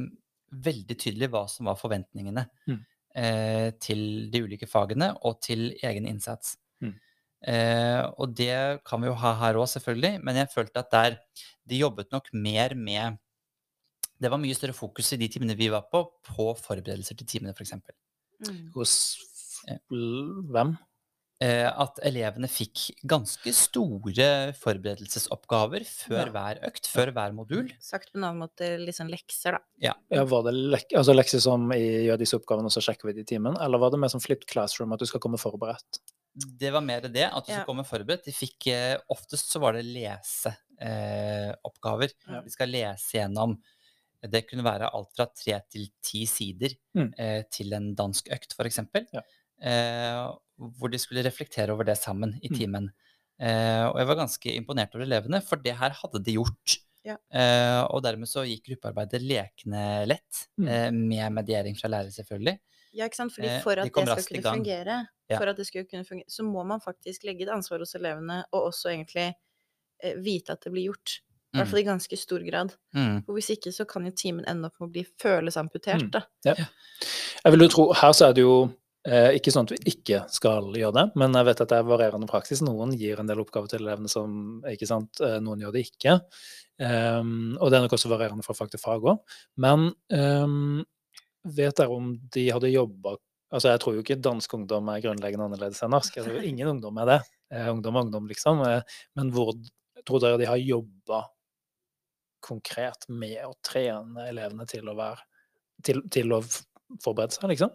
veldig 0.64 0.97
tydelig 0.99 1.28
hva 1.30 1.44
som 1.49 1.66
var 1.66 1.76
forventningene 1.76 2.47
Mm. 2.68 2.78
eh, 3.14 3.70
til 3.80 4.30
de 4.30 4.42
ulike 4.42 4.66
fagene 4.70 5.12
og 5.25 5.40
til 5.42 5.73
egen 5.82 6.06
innsats. 6.06 6.56
Mm. 6.80 6.94
Eh, 7.47 8.02
og 8.18 8.35
det 8.35 8.82
kan 8.85 9.00
vi 9.00 9.06
jo 9.08 9.14
ha 9.14 9.35
her 9.35 9.54
òg, 9.54 9.66
selvfølgelig, 9.68 10.23
men 10.25 10.37
jeg 10.37 10.49
følte 10.54 10.78
at 10.78 10.90
der 10.90 11.18
de 11.68 11.78
jobbet 11.78 12.11
nok 12.12 12.32
mer 12.35 12.75
med 12.75 13.18
Det 14.20 14.30
var 14.32 14.38
mye 14.38 14.54
større 14.54 14.75
fokus 14.75 15.12
i 15.12 15.16
de 15.16 15.28
timene 15.28 15.54
vi 15.56 15.68
var 15.70 15.82
på, 15.92 16.00
på 16.26 16.56
forberedelser 16.58 17.14
til 17.16 17.26
timene, 17.26 17.54
f.eks. 17.54 17.73
Mm. 18.49 18.73
Hos 18.75 19.16
hvem? 20.50 20.76
Eh, 21.40 21.68
at 21.71 21.99
elevene 22.02 22.49
fikk 22.50 22.97
ganske 23.07 23.52
store 23.54 24.52
forberedelsesoppgaver 24.59 25.85
før 25.87 26.26
Ja. 26.26 26.33
hver 26.35 26.61
økt, 26.66 26.87
før 26.90 27.12
hver 27.14 27.33
modul. 27.37 27.71
Sagt 27.80 28.12
på 28.12 28.18
en 28.18 28.25
annen 28.25 28.42
måte 28.49 28.92
sånn 28.92 29.11
lekser, 29.11 29.52
da. 29.52 29.59
Ja, 29.78 29.95
var 30.25 30.42
det 30.49 30.54
lek 30.54 30.88
altså 30.97 31.14
lekser 31.14 31.40
som 31.40 31.71
i 31.73 32.07
gjør 32.09 32.18
disse 32.18 32.35
oppgavene, 32.38 32.66
og 32.66 32.73
så 32.75 32.80
sjekker 32.83 33.04
vi 33.07 33.12
det 33.12 33.25
i 33.30 33.35
timen? 33.37 33.57
Eller 33.61 33.78
var 33.78 33.90
det 33.90 33.99
mer 34.00 34.09
som 34.09 34.21
flipped 34.21 34.47
classroom, 34.49 34.92
at 34.92 34.99
du 35.00 35.07
skal 35.07 35.21
komme 35.21 35.38
forberedt? 35.38 36.00
Det 36.35 36.71
var 36.73 36.80
mer 36.83 37.00
det, 37.00 37.25
at 37.33 37.47
du 37.47 37.52
Ja. 37.52 37.62
skulle 37.64 37.66
komme 37.66 37.85
forberedt. 37.87 38.25
De 38.25 38.33
fikk, 38.33 38.66
eh, 38.68 38.99
oftest 39.11 39.50
så 39.50 39.61
var 39.61 39.73
det 39.75 39.85
leseoppgaver. 40.80 42.11
Eh. 42.12 42.33
Ja. 42.35 42.40
De 42.42 42.50
skal 42.50 42.68
lese 42.68 43.12
gjennom 43.18 43.59
Det 44.21 44.49
kunne 44.49 44.64
være 44.64 44.88
alt 44.92 45.12
fra 45.14 45.26
tre 45.26 45.61
til 45.71 45.85
ti 46.02 46.25
sider 46.26 46.71
Mm. 46.97 47.12
eh, 47.16 47.42
til 47.52 47.73
en 47.73 47.95
dansk 47.95 48.26
økt, 48.35 48.52
f.eks. 48.59 48.78
Ja. 49.14 49.21
Eh, 49.61 50.35
hvor 50.79 50.91
de 50.91 50.99
skulle 50.99 51.23
reflektere 51.25 51.71
over 51.73 51.85
det 51.85 51.97
sammen 51.99 52.35
i 52.43 52.49
Mm. 52.50 52.57
timen. 52.59 52.91
Eh, 53.41 53.85
og 53.87 53.97
jeg 53.99 54.07
var 54.07 54.15
ganske 54.17 54.55
imponert 54.57 54.95
over 54.95 55.05
elevene, 55.05 55.41
for 55.43 55.57
det 55.57 55.77
her 55.77 55.91
hadde 55.91 56.23
de 56.25 56.33
gjort. 56.35 56.79
Ja. 57.05 57.17
Eh, 57.33 57.85
og 57.91 58.03
dermed 58.03 58.27
så 58.29 58.43
gikk 58.45 58.65
gruppearbeidet 58.67 59.23
lekende 59.23 60.07
lett, 60.07 60.49
Mm. 60.59 60.69
eh, 60.69 60.91
med 60.91 61.33
mediering 61.33 61.77
fra 61.79 61.88
lærer, 61.88 62.11
selvfølgelig. 62.11 62.59
Ja, 62.95 63.05
ikke 63.07 63.15
sant? 63.17 63.33
Fordi 63.33 63.61
for 63.62 63.73
at 63.79 63.93
kom 63.93 64.05
det 64.07 64.19
skal 64.25 64.43
kunne 64.43 64.65
fungere, 64.65 65.07
Ja. 65.31 65.38
for 65.38 65.47
at 65.47 65.57
det 65.57 65.67
skal 65.67 65.85
kunne 65.85 66.05
fungere, 66.05 66.27
så 66.29 66.43
må 66.43 66.65
man 66.67 66.81
faktisk 66.81 67.23
legge 67.25 67.43
et 67.43 67.49
ansvar 67.49 67.79
hos 67.79 67.95
elevene, 67.95 68.45
og 68.53 68.73
også 68.73 68.91
egentlig 68.91 69.35
eh, 70.03 70.15
vite 70.15 70.50
at 70.50 70.61
det 70.62 70.73
blir 70.73 70.87
gjort. 70.93 71.21
I 71.55 71.59
hvert 71.59 71.67
Mm. 71.67 71.71
fall 71.71 71.79
i 71.81 71.83
ganske 71.83 72.19
stor 72.19 72.38
grad. 72.50 72.75
Mm. 72.95 73.25
For 73.25 73.33
hvis 73.35 73.50
ikke 73.50 73.73
så 73.73 73.85
kan 73.88 74.05
jo 74.05 74.11
timen 74.12 74.45
ende 74.47 74.67
opp 74.67 74.75
med 74.81 74.88
å 74.91 74.93
bli 74.93 75.07
føles 75.19 75.57
amputert, 75.57 76.03
Mm. 76.03 76.11
da. 76.11 76.23
Jeg 76.45 77.53
vil 77.53 77.61
jo 77.61 77.69
tro, 77.69 77.93
Her 77.93 78.11
så 78.12 78.29
er 78.29 78.33
det 78.35 78.43
jo 78.43 78.75
ikke 79.07 79.52
sånn 79.55 79.69
at 79.69 79.73
vi 79.73 79.93
ikke 79.93 80.25
skal 80.33 80.73
gjøre 80.76 80.97
det, 80.97 81.05
men 81.17 81.37
jeg 81.38 81.47
vet 81.49 81.61
at 81.62 81.71
det 81.71 81.76
er 81.78 81.87
varierende 81.87 82.28
praksis. 82.28 82.61
Noen 82.67 82.90
gir 82.99 83.21
en 83.21 83.31
del 83.31 83.40
oppgaver 83.40 83.71
til 83.71 83.85
elevene 83.85 84.11
som 84.11 84.59
ikke 84.69 84.88
sant, 84.90 85.23
eh, 85.25 85.38
noen 85.45 85.62
gjør 85.62 85.76
det 85.76 85.85
ikke. 85.87 86.19
Um, 86.78 87.57
og 87.59 87.71
det 87.71 87.78
er 87.78 87.87
nok 87.87 87.95
også 87.97 88.11
varierende 88.11 88.45
fra 88.47 88.55
fag 88.59 88.71
til 88.71 88.83
fag 88.83 89.07
òg. 89.09 89.23
Men 89.59 89.88
um, 90.14 90.85
vet 91.57 91.78
dere 91.78 91.95
om 91.95 92.12
de 92.35 92.50
hadde 92.52 92.75
jobba 92.75 93.17
Altså, 93.49 93.71
jeg 93.73 93.81
tror 93.81 93.95
jo 93.97 94.02
ikke 94.02 94.19
dansk 94.21 94.55
ungdom 94.59 94.90
er 94.93 95.00
grunnleggende 95.00 95.47
annerledes 95.49 95.81
enn 95.81 95.95
norsk. 95.95 96.19
Jeg 96.19 96.26
tror 96.26 96.45
ingen 96.45 96.69
ungdom 96.69 96.99
er 97.00 97.07
det. 97.09 97.19
Eh, 97.49 97.69
ungdom 97.73 97.97
er 97.97 98.05
ungdom, 98.05 98.26
liksom. 98.28 98.61
Eh, 98.67 98.99
men 99.17 99.31
hvor 99.33 99.55
tror 100.05 100.21
dere 100.21 100.37
de 100.37 100.49
har 100.50 100.61
jobba 100.61 101.23
konkret 102.45 103.09
med 103.09 103.38
å 103.47 103.55
trene 103.64 104.26
elevene 104.28 104.69
til 104.69 104.93
å 104.93 104.97
være 104.99 105.25
til, 105.87 106.02
til 106.12 106.37
å 106.37 106.43
forberede 107.00 107.38
seg, 107.38 107.49
liksom? 107.55 107.73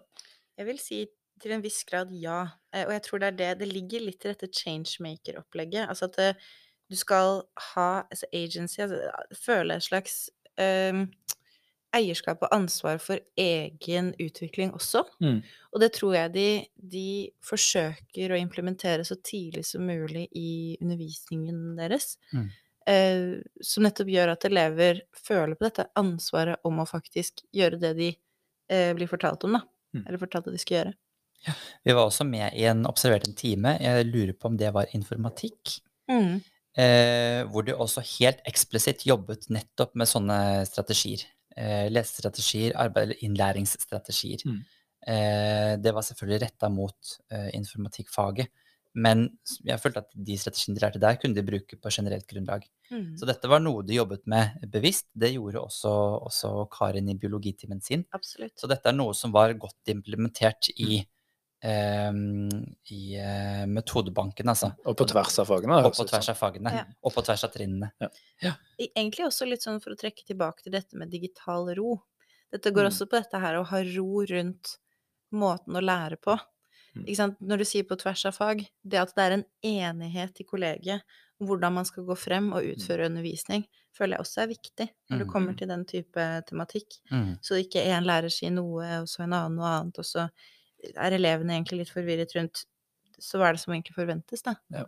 Jeg 0.57 0.69
vil 0.69 0.79
si 0.81 1.03
til 1.41 1.55
en 1.55 1.63
viss 1.63 1.81
grad 1.87 2.11
ja. 2.15 2.43
Eh, 2.73 2.85
Og 2.87 2.93
jeg 2.95 3.03
tror 3.07 3.21
det 3.21 3.27
er 3.27 3.37
det 3.39 3.59
Det 3.59 3.71
ligger 3.71 4.05
litt 4.05 4.25
i 4.25 4.33
dette 4.33 4.51
changemaker-opplegget. 4.51 5.87
Altså 5.89 6.05
at 6.05 6.17
det, 6.19 6.35
du 6.91 6.95
skal 6.99 7.41
ha 7.73 7.89
altså 8.11 8.29
agency, 8.33 8.81
altså 8.81 8.99
føle 9.45 9.75
et 9.75 9.83
slags 9.83 10.29
um, 10.61 11.07
eierskap 11.93 12.41
og 12.41 12.53
ansvar 12.55 12.97
for 13.01 13.21
egen 13.37 14.11
utvikling 14.21 14.73
også. 14.73 15.03
Mm. 15.21 15.39
Og 15.73 15.81
det 15.81 15.91
tror 15.97 16.15
jeg 16.15 16.33
de, 16.33 16.47
de 16.75 17.07
forsøker 17.45 18.33
å 18.33 18.39
implementere 18.41 19.05
så 19.05 19.17
tidlig 19.21 19.65
som 19.69 19.85
mulig 19.87 20.27
i 20.37 20.77
undervisningen 20.81 21.77
deres. 21.79 22.17
Mm. 22.33 22.49
Uh, 22.83 23.35
som 23.63 23.85
nettopp 23.85 24.09
gjør 24.11 24.33
at 24.33 24.45
elever 24.49 25.03
føler 25.15 25.55
på 25.55 25.69
dette 25.69 25.87
ansvaret 25.99 26.59
om 26.67 26.81
å 26.83 26.89
faktisk 26.89 27.45
gjøre 27.55 27.79
det 27.79 27.93
de 27.99 28.09
uh, 28.13 28.91
blir 28.97 29.09
fortalt 29.09 29.45
om, 29.47 29.57
da. 29.57 29.63
Mm. 29.93 30.03
Eller 30.07 30.17
fortalte 30.21 30.49
at 30.49 30.55
de 30.57 30.61
skulle 30.61 30.79
gjøre. 30.83 30.93
Vi 31.83 31.93
var 31.93 32.05
også 32.07 32.23
med 32.25 32.53
i 32.55 32.63
en 32.71 32.85
observert 32.87 33.27
en 33.27 33.35
time, 33.35 33.75
jeg 33.83 34.05
lurer 34.07 34.33
på 34.33 34.47
om 34.47 34.57
det 34.57 34.71
var 34.73 34.87
informatikk, 34.95 35.79
Mm. 36.09 36.41
eh, 36.77 37.43
hvor 37.51 37.65
de 37.65 37.75
også 37.75 38.01
helt 38.19 38.39
eksplisitt 38.47 39.05
jobbet 39.05 39.49
nettopp 39.49 39.95
med 39.95 40.07
sånne 40.07 40.65
strategier. 40.65 41.25
Eh, 41.55 41.89
lesestrategier, 41.91 42.73
arbeid, 42.75 43.03
eller 43.11 43.23
innlæringsstrategier. 43.27 44.41
Mm. 44.45 44.63
Eh, 45.07 45.75
det 45.83 45.93
var 45.93 46.01
selvfølgelig 46.01 46.41
retta 46.41 46.69
mot 46.69 46.95
eh, 47.31 47.49
informatikkfaget, 47.53 48.47
men 48.95 49.23
jeg 49.65 49.79
følte 49.81 50.03
at 50.03 50.11
de 50.13 50.35
strategiene 50.37 50.77
de 50.77 50.83
lærte 50.85 50.99
der, 51.01 51.15
kunne 51.17 51.33
de 51.35 51.41
bruke 51.47 51.77
på 51.81 51.89
generelt 51.91 52.27
grunnlag. 52.29 52.65
Mm. 52.91 53.15
Så 53.17 53.25
dette 53.25 53.49
var 53.49 53.59
noe 53.59 53.81
de 53.83 53.95
jobbet 53.97 54.27
med 54.29 54.67
bevisst. 54.69 55.07
Det 55.17 55.31
gjorde 55.33 55.63
også, 55.63 55.93
også 56.27 56.51
Karin 56.69 57.09
i 57.09 57.15
biologitimen 57.17 57.81
sin. 57.81 58.05
Absolutt. 58.13 58.53
Så 58.59 58.67
dette 58.69 58.85
er 58.89 58.93
noe 58.93 59.13
som 59.17 59.31
var 59.33 59.53
godt 59.57 59.89
implementert 59.89 60.69
i, 60.77 60.99
ehm, 61.63 62.49
i 62.91 63.01
eh, 63.17 63.65
metodebanken, 63.71 64.49
altså. 64.53 64.73
Og 64.85 64.97
på 64.99 65.07
tvers 65.09 65.39
av 65.41 65.49
fagene. 65.49 65.79
Og 65.87 65.93
på 65.97 66.05
tvers 66.09 66.29
av 66.33 66.37
fagene. 66.39 66.73
Ja. 66.77 66.85
Og 67.03 67.13
på 67.15 67.23
tvers 67.25 67.43
av 67.47 67.53
trinnene. 67.55 67.91
I- 68.79 68.91
Egentlig 68.95 69.25
også 69.27 69.47
litt 69.49 69.63
sånn 69.65 69.81
for 69.81 69.93
å 69.95 69.99
trekke 69.99 70.25
tilbake 70.27 70.63
til 70.63 70.71
dette 70.75 70.93
med 70.99 71.09
digital 71.09 71.73
ro. 71.77 72.01
Dette 72.51 72.69
går 72.71 72.85
Mm. 72.85 72.91
også 72.91 73.07
på 73.09 73.17
dette 73.21 73.39
her 73.39 73.55
å 73.55 73.65
ha 73.65 73.77
ro 73.81 74.25
rundt 74.29 74.77
måten 75.33 75.73
å 75.73 75.81
lære 75.81 76.17
på. 76.21 76.37
Mm. 76.95 77.35
Når 77.41 77.57
du 77.57 77.65
sier 77.65 77.83
på 77.89 77.97
tvers 77.97 78.25
av 78.29 78.35
fag, 78.37 78.65
det 78.83 78.99
at 79.01 79.13
det 79.17 79.23
er 79.23 79.31
en 79.37 79.45
enighet 79.63 80.39
i 80.39 80.43
kollegiet 80.45 81.01
om 81.41 81.47
hvordan 81.49 81.73
man 81.73 81.85
skal 81.85 82.03
gå 82.05 82.15
frem 82.15 82.51
og 82.53 82.63
utføre 82.73 83.07
undervisning, 83.09 83.65
føler 83.97 84.15
jeg 84.17 84.25
også 84.25 84.41
er 84.43 84.47
viktig 84.53 84.87
når 85.09 85.17
det 85.23 85.27
Mm. 85.27 85.31
kommer 85.33 85.53
til 85.57 85.67
den 85.67 85.85
type 85.85 86.27
tematikk. 86.49 86.99
Mm. 87.11 87.37
Så 87.41 87.55
ikke 87.61 87.81
én 87.85 88.05
lærer 88.05 88.29
sier 88.29 88.51
noe, 88.51 89.01
og 89.01 89.07
så 89.09 89.23
en 89.23 89.33
annen 89.33 89.55
noe 89.57 89.65
annet, 89.79 89.97
og 89.99 90.05
så 90.05 90.29
er 90.95 91.11
elevene 91.17 91.53
egentlig 91.57 91.79
litt 91.83 91.93
forvirret 91.93 92.35
rundt 92.35 92.65
så 93.19 93.37
hva 93.37 93.49
er 93.49 93.53
det 93.57 93.61
som 93.61 93.73
egentlig 93.73 93.95
forventes, 93.95 94.41
da? 94.43 94.55
Ja. 94.73 94.85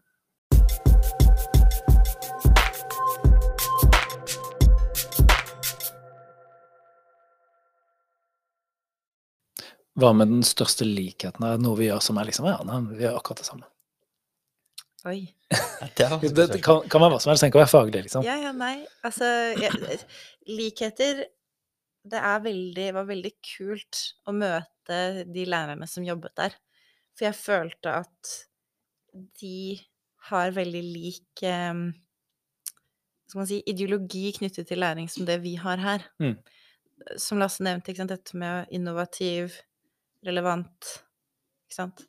Hva 9.95 10.12
med 10.17 10.31
den 10.31 10.43
største 10.43 10.88
likheten? 10.88 11.43
Er 11.45 11.55
det 11.55 11.63
noe 11.63 11.79
vi 11.79 11.88
gjør 11.88 12.03
som 12.03 12.19
er 12.19 12.27
liksom 12.27 12.49
Ja, 12.49 12.58
nei, 12.67 12.81
vi 12.91 13.05
gjør 13.05 13.19
akkurat 13.19 13.41
det 13.41 13.47
samme. 13.47 13.69
Oi. 15.05 15.21
Det, 15.95 16.08
Det, 16.34 16.60
kan, 16.65 16.81
kan 16.89 17.03
være 17.03 17.13
hva 17.13 17.21
som 17.21 17.31
helst, 17.31 17.45
Tenk 17.45 17.55
å 17.55 17.62
være 17.62 17.71
faglig, 17.71 18.05
liksom. 18.08 18.25
Ja, 18.25 18.36
ja, 18.41 18.51
nei. 18.58 18.79
Altså, 19.05 19.27
jeg, 19.62 19.99
likheter 20.49 21.25
Det 22.05 22.21
er 22.21 22.41
veldig, 22.41 22.88
var 22.97 23.05
veldig 23.10 23.34
kult 23.45 24.01
å 24.27 24.34
møte 24.36 24.99
de 25.34 25.45
lærerne 25.49 25.88
som 25.89 26.05
jobbet 26.05 26.36
der. 26.38 26.58
For 27.15 27.29
jeg 27.29 27.38
følte 27.38 27.93
at 28.03 28.34
de 29.39 29.77
har 30.29 30.51
veldig 30.53 30.81
lik 30.84 31.45
um, 31.47 31.88
skal 33.25 33.41
man 33.41 33.49
si, 33.49 33.62
ideologi 33.67 34.29
knyttet 34.38 34.69
til 34.69 34.81
læring 34.84 35.10
som 35.12 35.25
det 35.27 35.39
vi 35.43 35.55
har 35.60 35.81
her. 35.81 36.05
Mm. 36.21 36.36
Som 37.21 37.41
Lasse 37.41 37.63
nevnte, 37.65 37.91
ikke 37.91 38.03
sant, 38.03 38.13
dette 38.13 38.38
med 38.38 38.69
innovativ, 38.75 39.58
relevant 40.25 40.91
Ikke 41.69 41.77
sant? 41.79 42.05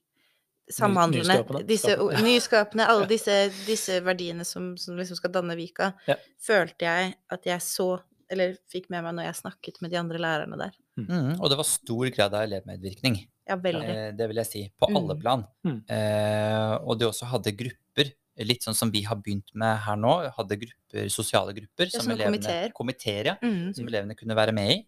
Samhandlende. 0.68 1.29
nyskapende. 1.31 1.66
Disse, 1.68 1.94
nyskapende. 2.26 2.87
Alle 2.90 3.07
disse, 3.07 3.35
disse 3.68 4.00
verdiene 4.02 4.42
som, 4.44 4.72
som 4.76 4.96
liksom 4.98 5.14
skal 5.20 5.31
danne 5.31 5.55
Vika, 5.57 5.92
Ja. 6.09 6.16
følte 6.42 6.83
jeg 6.88 7.14
at 7.31 7.44
jeg 7.46 7.61
så 7.62 8.00
eller 8.29 8.57
fikk 8.72 8.88
med 8.90 9.05
meg 9.07 9.14
når 9.14 9.29
jeg 9.29 9.37
snakket 9.38 9.76
med 9.81 9.92
de 9.92 9.96
andre 10.00 10.18
lærerne 10.18 10.57
der. 10.59 10.72
Mm, 10.98 11.37
og 11.40 11.48
det 11.52 11.57
var 11.61 11.68
stor 11.68 12.09
grad 12.11 12.35
av 12.35 12.42
elevmedvirkning. 12.48 13.20
Ja, 13.46 13.55
veldig. 13.62 13.88
Eh, 13.92 14.11
det 14.18 14.26
vil 14.26 14.40
jeg 14.42 14.46
si. 14.50 14.62
På 14.83 14.88
alle 14.90 15.14
Mm. 15.14 15.20
plan. 15.22 15.44
Mm. 15.64 15.76
Eh, 15.88 16.74
og 16.83 16.98
de 16.98 17.07
også 17.07 17.26
hadde 17.31 17.52
grupper, 17.57 18.11
litt 18.38 18.62
sånn 18.66 18.74
som 18.74 18.90
vi 18.90 19.02
har 19.07 19.14
begynt 19.22 19.55
med 19.55 19.79
her 19.79 19.94
nå. 19.94 20.16
Hadde 20.35 20.59
grupper, 20.59 21.07
sosiale 21.09 21.55
grupper. 21.55 21.87
Ja, 21.87 22.00
som 22.00 22.02
som, 22.02 22.11
elevene, 22.16 22.40
komiteer. 22.42 22.72
komiteer, 22.74 23.24
ja, 23.26 23.37
Mm. 23.40 23.72
som 23.76 23.87
elevene 23.87 24.16
kunne 24.18 24.35
være 24.35 24.52
med 24.52 24.70
i. 24.74 24.87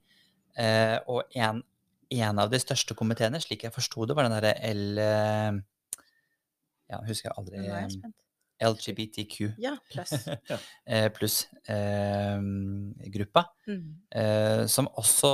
Eh, 0.61 0.99
og 1.07 1.23
en, 1.37 1.63
en 2.11 2.41
av 2.41 2.53
de 2.53 2.61
største 2.63 2.97
komiteene, 2.99 3.41
slik 3.43 3.67
jeg 3.67 3.75
forsto 3.75 4.07
det, 4.09 4.17
var 4.17 4.29
den 4.29 4.37
derre 4.39 4.55
L... 4.71 5.65
Ja, 6.89 7.03
husker 7.05 7.29
jeg 7.29 7.37
aldri. 7.37 7.61
Eh. 7.69 8.15
LGBTQ 8.59 9.53
Ja, 9.63 9.77
pluss. 9.93 10.15
eh, 10.89 11.07
pluss 11.15 11.47
eh, 11.71 12.41
gruppa. 13.15 13.45
Mm. 13.69 13.85
eh, 14.11 14.65
som 14.67 14.89
også 14.99 15.33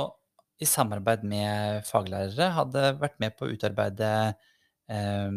i 0.61 0.67
samarbeid 0.69 1.25
med 1.27 1.81
faglærere 1.87 2.51
hadde 2.55 2.83
vært 3.01 3.17
med 3.23 3.35
på 3.35 3.47
å 3.47 3.55
utarbeide 3.55 4.11
eh, 4.91 5.31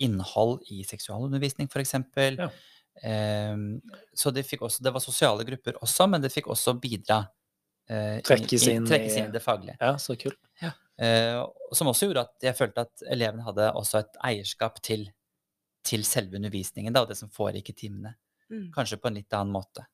innhold 0.00 0.64
i 0.72 0.82
seksualundervisning, 0.88 1.70
f.eks. 1.70 1.94
Ja. 2.40 2.50
Eh, 3.04 3.56
så 4.16 4.32
det, 4.34 4.44
fikk 4.48 4.66
også, 4.66 4.84
det 4.84 4.92
var 4.96 5.04
sosiale 5.04 5.46
grupper 5.48 5.78
også, 5.84 6.08
men 6.10 6.24
det 6.24 6.32
fikk 6.34 6.50
også 6.52 6.74
bidra 6.80 7.22
eh, 7.22 7.39
Trekkes 8.26 8.66
inn 8.70 8.86
trekkes 8.86 9.16
inn 9.18 9.30
i 9.30 9.34
det 9.34 9.42
faglige. 9.42 9.76
Ja, 9.80 9.96
så 9.98 10.14
kult. 10.20 10.38
Ja. 10.62 10.74
og 11.40 11.72
som 11.74 11.88
også 11.90 12.06
gjorde 12.10 12.26
at 12.28 12.44
jeg 12.44 12.54
følte 12.58 12.84
at 12.84 13.04
elevene 13.10 13.42
hadde 13.46 13.70
også 13.78 14.02
et 14.02 14.18
eierskap 14.28 14.82
til, 14.84 15.06
til 15.86 16.04
selve 16.04 16.36
undervisningen 16.36 16.92
da, 16.94 17.02
og 17.02 17.10
det 17.10 17.16
som 17.18 17.32
foregikk 17.32 17.72
i 17.72 17.78
timene. 17.86 18.14
Mm. 18.50 18.68
Kanskje 18.74 18.98
på 19.00 19.08
en 19.08 19.16
litt 19.16 19.34
annen 19.36 19.54
måte. 19.54 19.86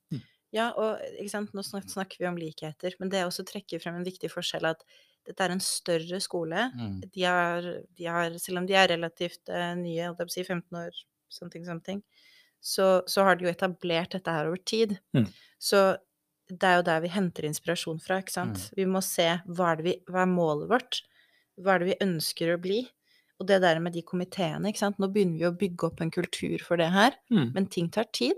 Ja, 0.54 0.70
og 0.78 1.02
ikke 1.18 1.32
sant, 1.32 1.52
nå 1.56 1.62
snak- 1.66 1.90
snakker 1.90 2.22
vi 2.22 2.28
om 2.28 2.38
likheter, 2.40 2.94
men 3.00 3.10
det 3.12 3.20
er 3.20 3.28
også 3.28 3.44
trekker 3.46 3.82
frem 3.82 3.98
en 3.98 4.06
viktig 4.06 4.30
forskjell 4.32 4.68
at 4.70 4.84
dette 5.26 5.42
er 5.42 5.52
en 5.52 5.62
større 5.62 6.20
skole. 6.22 6.68
Mm. 6.76 7.00
De 7.12 7.26
har, 7.26 7.66
de 7.98 8.08
har, 8.08 8.36
selv 8.40 8.62
om 8.62 8.68
de 8.68 8.76
er 8.78 8.92
relativt 8.94 9.50
uh, 9.50 9.74
nye, 9.78 10.06
holdt 10.06 10.22
jeg 10.22 10.28
på 10.28 10.32
å 10.32 10.36
si 10.36 10.44
15 10.46 10.80
år, 10.80 11.00
something, 11.36 11.66
something, 11.66 12.02
så, 12.62 13.02
så 13.10 13.26
har 13.26 13.36
de 13.36 13.46
jo 13.46 13.52
etablert 13.52 14.14
dette 14.14 14.32
her 14.32 14.48
over 14.48 14.62
tid. 14.62 14.96
Mm. 15.16 15.26
Så 15.58 15.82
det 16.48 16.62
er 16.68 16.76
jo 16.78 16.82
der 16.86 17.00
vi 17.02 17.08
henter 17.10 17.46
inspirasjon 17.48 17.98
fra, 18.02 18.20
ikke 18.22 18.32
sant. 18.34 18.58
Mm. 18.70 18.76
Vi 18.78 18.84
må 18.86 19.00
se 19.02 19.26
hva 19.46 19.72
er, 19.72 19.76
det 19.80 19.84
vi, 19.88 19.94
hva 20.10 20.22
er 20.22 20.30
målet 20.30 20.68
vårt, 20.70 21.00
hva 21.58 21.74
er 21.74 21.82
det 21.82 21.88
vi 21.92 21.96
ønsker 22.06 22.52
å 22.54 22.60
bli. 22.62 22.82
Og 23.40 23.46
det 23.50 23.58
der 23.60 23.80
med 23.84 23.92
de 23.92 24.00
komiteene, 24.06 24.70
ikke 24.70 24.80
sant. 24.80 24.98
Nå 25.02 25.10
begynner 25.12 25.38
vi 25.42 25.48
å 25.48 25.56
bygge 25.60 25.88
opp 25.90 26.00
en 26.00 26.10
kultur 26.14 26.62
for 26.64 26.76
det 26.80 26.88
her, 26.94 27.16
Mm. 27.30 27.50
men 27.54 27.66
ting 27.66 27.88
tar 27.90 28.06
tid. 28.12 28.36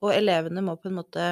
Og 0.00 0.14
elevene 0.14 0.62
må 0.64 0.76
på 0.80 0.88
en 0.88 0.96
måte 0.96 1.24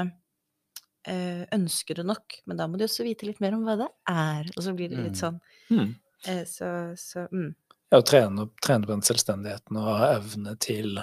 øh, 1.09 1.45
ønske 1.57 1.95
det 1.97 2.05
nok, 2.05 2.41
men 2.47 2.57
da 2.59 2.67
må 2.69 2.77
de 2.77 2.85
også 2.85 3.07
vite 3.07 3.25
litt 3.29 3.41
mer 3.41 3.55
om 3.57 3.63
hva 3.65 3.79
det 3.81 3.89
er. 4.13 4.51
Og 4.57 4.63
så 4.67 4.75
blir 4.77 4.91
det 4.93 4.99
litt 4.99 5.17
Mm. 5.17 5.23
sånn. 5.23 5.41
Mm. 5.71 5.95
Eh, 6.27 6.45
så, 6.45 6.69
så 6.99 7.29
mm. 7.33 7.55
Ja, 7.93 7.99
å 8.03 8.05
trene, 8.05 8.51
trene 8.61 8.85
på 8.85 8.93
den 8.93 9.01
selvstendigheten 9.07 9.77
og 9.81 9.87
ha 10.03 10.11
evne 10.19 10.59
til 10.61 10.99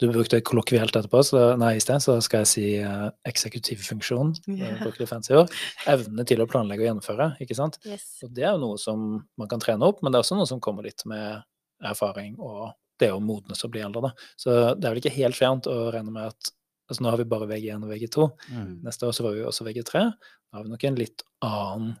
Du 0.00 0.06
brukte 0.08 0.40
kollokvielt 0.40 0.96
etterpå, 0.96 1.20
så, 1.28 1.40
nei, 1.60 1.74
i 1.76 1.80
sted, 1.84 2.00
så 2.00 2.14
skal 2.24 2.42
jeg 2.46 2.48
si 2.48 2.66
uh, 2.80 3.10
eksekutivfunksjon. 3.28 4.30
Yeah. 4.48 4.78
Bruke 4.80 5.06
fancy 5.08 5.34
ord. 5.36 5.52
Evne 5.92 6.24
til 6.28 6.40
å 6.40 6.46
planlegge 6.48 6.86
og 6.86 6.88
gjennomføre, 6.88 7.26
ikke 7.44 7.56
sant. 7.58 7.76
Yes. 7.84 8.06
Og 8.24 8.32
det 8.36 8.46
er 8.46 8.54
jo 8.54 8.62
noe 8.64 8.78
som 8.80 9.02
man 9.36 9.50
kan 9.50 9.60
trene 9.60 9.84
opp, 9.84 10.00
men 10.00 10.12
det 10.12 10.16
er 10.20 10.24
også 10.24 10.38
noe 10.40 10.48
som 10.48 10.62
kommer 10.64 10.88
litt 10.88 11.04
med 11.10 11.42
erfaring 11.84 12.38
og 12.40 12.70
det 13.00 13.10
å 13.12 13.20
modnes 13.24 13.60
og 13.64 13.70
bli 13.72 13.80
eldre, 13.84 14.08
da. 14.08 14.30
Så 14.40 14.54
det 14.76 14.84
er 14.88 14.92
vel 14.94 15.02
ikke 15.02 15.14
helt 15.18 15.36
fjernt 15.38 15.68
å 15.70 15.76
regne 15.92 16.12
med 16.16 16.32
at 16.32 16.56
Altså 16.90 17.04
nå 17.04 17.10
har 17.12 17.20
vi 17.20 17.24
bare 17.30 17.46
VG1 17.46 17.84
og 17.86 17.90
VG2. 17.92 18.24
Mm. 18.50 18.70
Neste 18.82 19.06
år 19.06 19.12
så 19.14 19.22
får 19.22 19.36
vi 19.36 19.42
også 19.46 19.62
VG3. 19.62 20.00
Da 20.10 20.56
har 20.58 20.64
vi 20.66 20.72
nok 20.72 20.86
en 20.88 20.96
litt 20.98 21.22
annen 21.46 21.92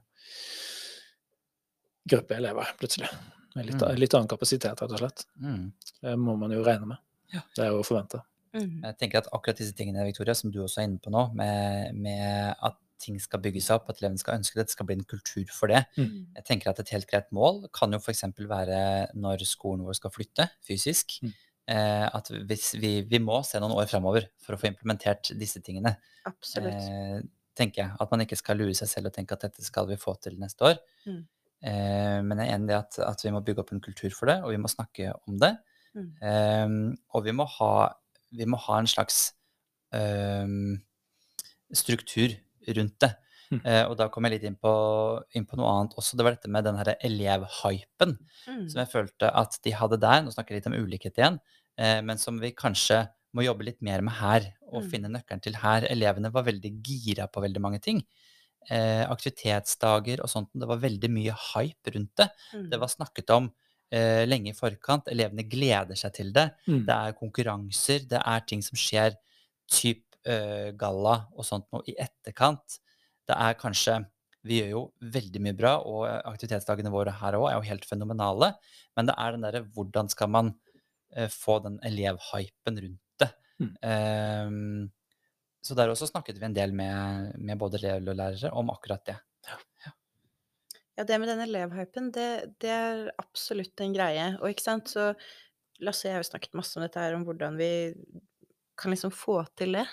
gruppe 2.10 2.34
elever, 2.34 2.72
plutselig. 2.80 3.06
Med 3.54 3.66
litt, 3.66 3.82
Mm. 3.82 3.94
litt 3.98 4.14
annen 4.14 4.26
kapasitet, 4.28 4.80
rett 4.82 4.90
og 4.90 4.98
slett. 4.98 5.24
Mm. 5.40 5.72
Det 6.02 6.16
må 6.18 6.36
man 6.36 6.50
jo 6.50 6.64
regne 6.64 6.86
med. 6.90 6.98
Ja. 7.34 7.42
Det 7.56 7.64
er 7.64 7.72
jo 7.72 7.80
å 7.80 7.86
forvente. 7.86 8.22
Mm. 8.56 8.80
Jeg 8.82 8.96
tenker 8.98 9.22
at 9.22 9.28
akkurat 9.30 9.60
disse 9.60 9.74
tingene, 9.78 10.04
Victoria, 10.08 10.34
som 10.34 10.50
du 10.50 10.60
også 10.64 10.82
er 10.82 10.88
inne 10.88 11.02
på 11.02 11.12
nå, 11.14 11.28
med, 11.38 11.98
med 12.02 12.54
at 12.66 12.78
ting 13.00 13.16
skal 13.22 13.40
bygges 13.42 13.70
opp, 13.74 13.88
at 13.88 14.00
elevene 14.00 14.20
skal 14.20 14.40
ønske 14.40 14.58
det, 14.58 14.66
det 14.68 14.74
skal 14.74 14.88
bli 14.88 14.98
en 14.98 15.06
kultur 15.08 15.46
for 15.54 15.72
det. 15.72 15.84
Mm. 15.96 16.34
Jeg 16.36 16.46
tenker 16.48 16.72
at 16.72 16.82
et 16.82 16.92
helt 16.94 17.08
greit 17.10 17.30
mål 17.36 17.62
kan 17.76 17.94
jo 17.94 18.00
f.eks. 18.00 18.26
være 18.50 18.80
når 19.16 19.46
skolen 19.48 19.86
vår 19.86 19.96
skal 19.98 20.12
flytte 20.14 20.50
fysisk. 20.66 21.16
Mm. 21.24 21.32
Eh, 21.70 22.06
at 22.18 22.30
hvis 22.50 22.72
vi, 22.82 22.94
vi 23.08 23.20
må 23.22 23.40
se 23.46 23.60
noen 23.62 23.76
år 23.78 23.88
framover 23.90 24.26
for 24.42 24.56
å 24.56 24.60
få 24.60 24.70
implementert 24.70 25.32
disse 25.38 25.62
tingene. 25.64 25.94
Absolutt. 26.28 26.76
Eh, 26.76 27.20
tenker 27.56 27.84
jeg. 27.84 27.96
At 28.02 28.12
man 28.12 28.24
ikke 28.24 28.38
skal 28.40 28.60
lure 28.60 28.76
seg 28.76 28.90
selv 28.90 29.10
og 29.10 29.16
tenke 29.16 29.36
at 29.36 29.48
dette 29.48 29.64
skal 29.64 29.88
vi 29.90 30.00
få 30.00 30.16
til 30.22 30.38
neste 30.40 30.72
år. 30.72 30.80
Mm. 31.06 31.20
Eh, 31.70 32.18
men 32.26 32.40
jeg 32.40 32.48
er 32.48 32.56
enig 32.58 32.74
i 32.74 32.78
at, 32.78 33.00
at 33.04 33.24
vi 33.24 33.32
må 33.34 33.42
bygge 33.46 33.64
opp 33.64 33.74
en 33.76 33.84
kultur 33.84 34.12
for 34.16 34.32
det, 34.32 34.40
og 34.44 34.54
vi 34.54 34.60
må 34.60 34.70
snakke 34.72 35.12
om 35.28 35.40
det. 35.40 35.54
Eh, 35.96 36.68
og 37.14 37.24
vi 37.26 37.32
må 37.32 37.44
ha, 37.58 37.72
vi 38.32 38.46
må 38.46 38.56
ha 38.68 38.78
en 38.78 38.86
slags 38.90 39.32
um, 39.92 40.78
struktur 41.74 42.34
rundt 42.76 42.98
det. 43.02 43.10
Mm. 43.50 43.60
Uh, 43.64 43.84
og 43.90 43.96
da 43.98 44.06
kom 44.12 44.26
jeg 44.28 44.36
litt 44.36 44.44
inn 44.46 44.54
på, 44.62 44.72
inn 45.34 45.46
på 45.48 45.56
noe 45.58 45.70
annet 45.74 45.96
også. 45.98 46.14
Det 46.18 46.26
var 46.26 46.36
dette 46.36 46.50
med 46.54 46.66
den 46.68 46.78
her 46.78 46.92
elevhypen 47.02 48.18
Mm. 48.46 48.68
som 48.70 48.78
jeg 48.80 48.88
følte 48.92 49.28
at 49.36 49.58
de 49.64 49.72
hadde 49.76 49.98
der. 50.00 50.22
Nå 50.22 50.30
snakker 50.32 50.54
jeg 50.54 50.62
litt 50.62 50.70
om 50.70 50.78
ulikhet 50.86 51.18
igjen, 51.18 51.40
uh, 51.80 52.00
men 52.06 52.18
som 52.18 52.38
vi 52.40 52.52
kanskje 52.56 53.02
må 53.36 53.44
jobbe 53.44 53.66
litt 53.66 53.82
mer 53.82 54.00
med 54.02 54.14
her, 54.18 54.46
og 54.72 54.82
Mm. 54.84 54.90
finne 54.90 55.10
nøkkelen 55.10 55.42
til 55.42 55.54
her. 55.54 55.82
Elevene 55.90 56.32
var 56.32 56.42
veldig 56.46 56.70
gira 56.82 57.26
på 57.28 57.42
veldig 57.42 57.60
mange 57.60 57.80
ting. 57.82 58.04
Eh, 58.70 59.04
aktivitetsdager 59.08 60.20
og 60.20 60.28
sånt. 60.28 60.48
Det 60.54 60.66
var 60.68 60.78
veldig 60.78 61.08
mye 61.10 61.32
hype 61.32 61.90
rundt 61.94 62.14
det. 62.16 62.28
Mm. 62.54 62.70
Det 62.70 62.78
var 62.80 62.88
snakket 62.88 63.30
om 63.30 63.50
eh, 63.94 64.22
lenge 64.28 64.52
i 64.52 64.56
forkant. 64.56 65.10
Elevene 65.12 65.46
gleder 65.50 65.98
seg 65.98 66.14
til 66.16 66.30
det. 66.36 66.48
Mm. 66.66 66.84
Det 66.88 66.96
er 66.96 67.18
konkurranser, 67.18 68.06
det 68.10 68.22
er 68.22 68.46
ting 68.48 68.62
som 68.64 68.78
skjer, 68.78 69.18
typ 69.70 70.04
eh, 70.26 70.70
galla 70.78 71.16
og 71.34 71.46
sånt 71.46 71.68
noe 71.74 71.86
i 71.90 71.96
etterkant. 71.98 72.80
Det 73.28 73.36
er 73.36 73.60
kanskje 73.60 74.02
Vi 74.40 74.56
gjør 74.56 74.70
jo 74.72 74.82
veldig 75.12 75.40
mye 75.44 75.52
bra, 75.52 75.74
og 75.84 76.06
aktivitetsdagene 76.08 76.88
våre 76.88 77.12
her 77.12 77.36
òg 77.36 77.50
er 77.50 77.58
jo 77.58 77.66
helt 77.66 77.84
fenomenale. 77.84 78.54
Men 78.96 79.10
det 79.10 79.14
er 79.20 79.34
den 79.34 79.42
derre 79.44 79.60
hvordan 79.74 80.08
skal 80.08 80.30
man 80.32 80.54
eh, 81.12 81.28
få 81.28 81.58
den 81.60 81.76
elevhypen 81.84 82.80
rundt 82.80 83.20
det. 83.20 83.28
Mm. 83.60 83.74
Ehm, 83.84 84.86
så 85.60 85.76
der 85.76 85.92
også 85.92 86.08
snakket 86.08 86.40
vi 86.40 86.48
en 86.48 86.56
del 86.56 86.72
med, 86.72 87.34
med 87.36 87.60
både 87.60 87.76
elever 87.82 88.14
og 88.14 88.16
lærere 88.16 88.52
om 88.56 88.72
akkurat 88.72 89.04
det. 89.10 89.18
Ja, 91.00 91.04
det 91.08 91.16
med 91.16 91.30
den 91.32 91.40
elevhypen, 91.40 92.10
det, 92.12 92.28
det 92.60 92.68
er 92.68 93.06
absolutt 93.22 93.80
en 93.80 93.94
greie. 93.96 94.26
Og 94.42 94.50
ikke 94.52 94.66
sant, 94.66 94.90
så 94.92 95.14
Lasse 95.80 96.04
og 96.04 96.10
jeg 96.10 96.16
har 96.18 96.20
jo 96.20 96.28
snakket 96.28 96.58
masse 96.58 96.76
om 96.76 96.84
dette 96.84 97.00
her, 97.00 97.14
om 97.16 97.22
hvordan 97.24 97.54
vi 97.56 97.70
kan 98.76 98.92
liksom 98.92 99.14
få 99.16 99.38
til 99.56 99.78
det. 99.78 99.86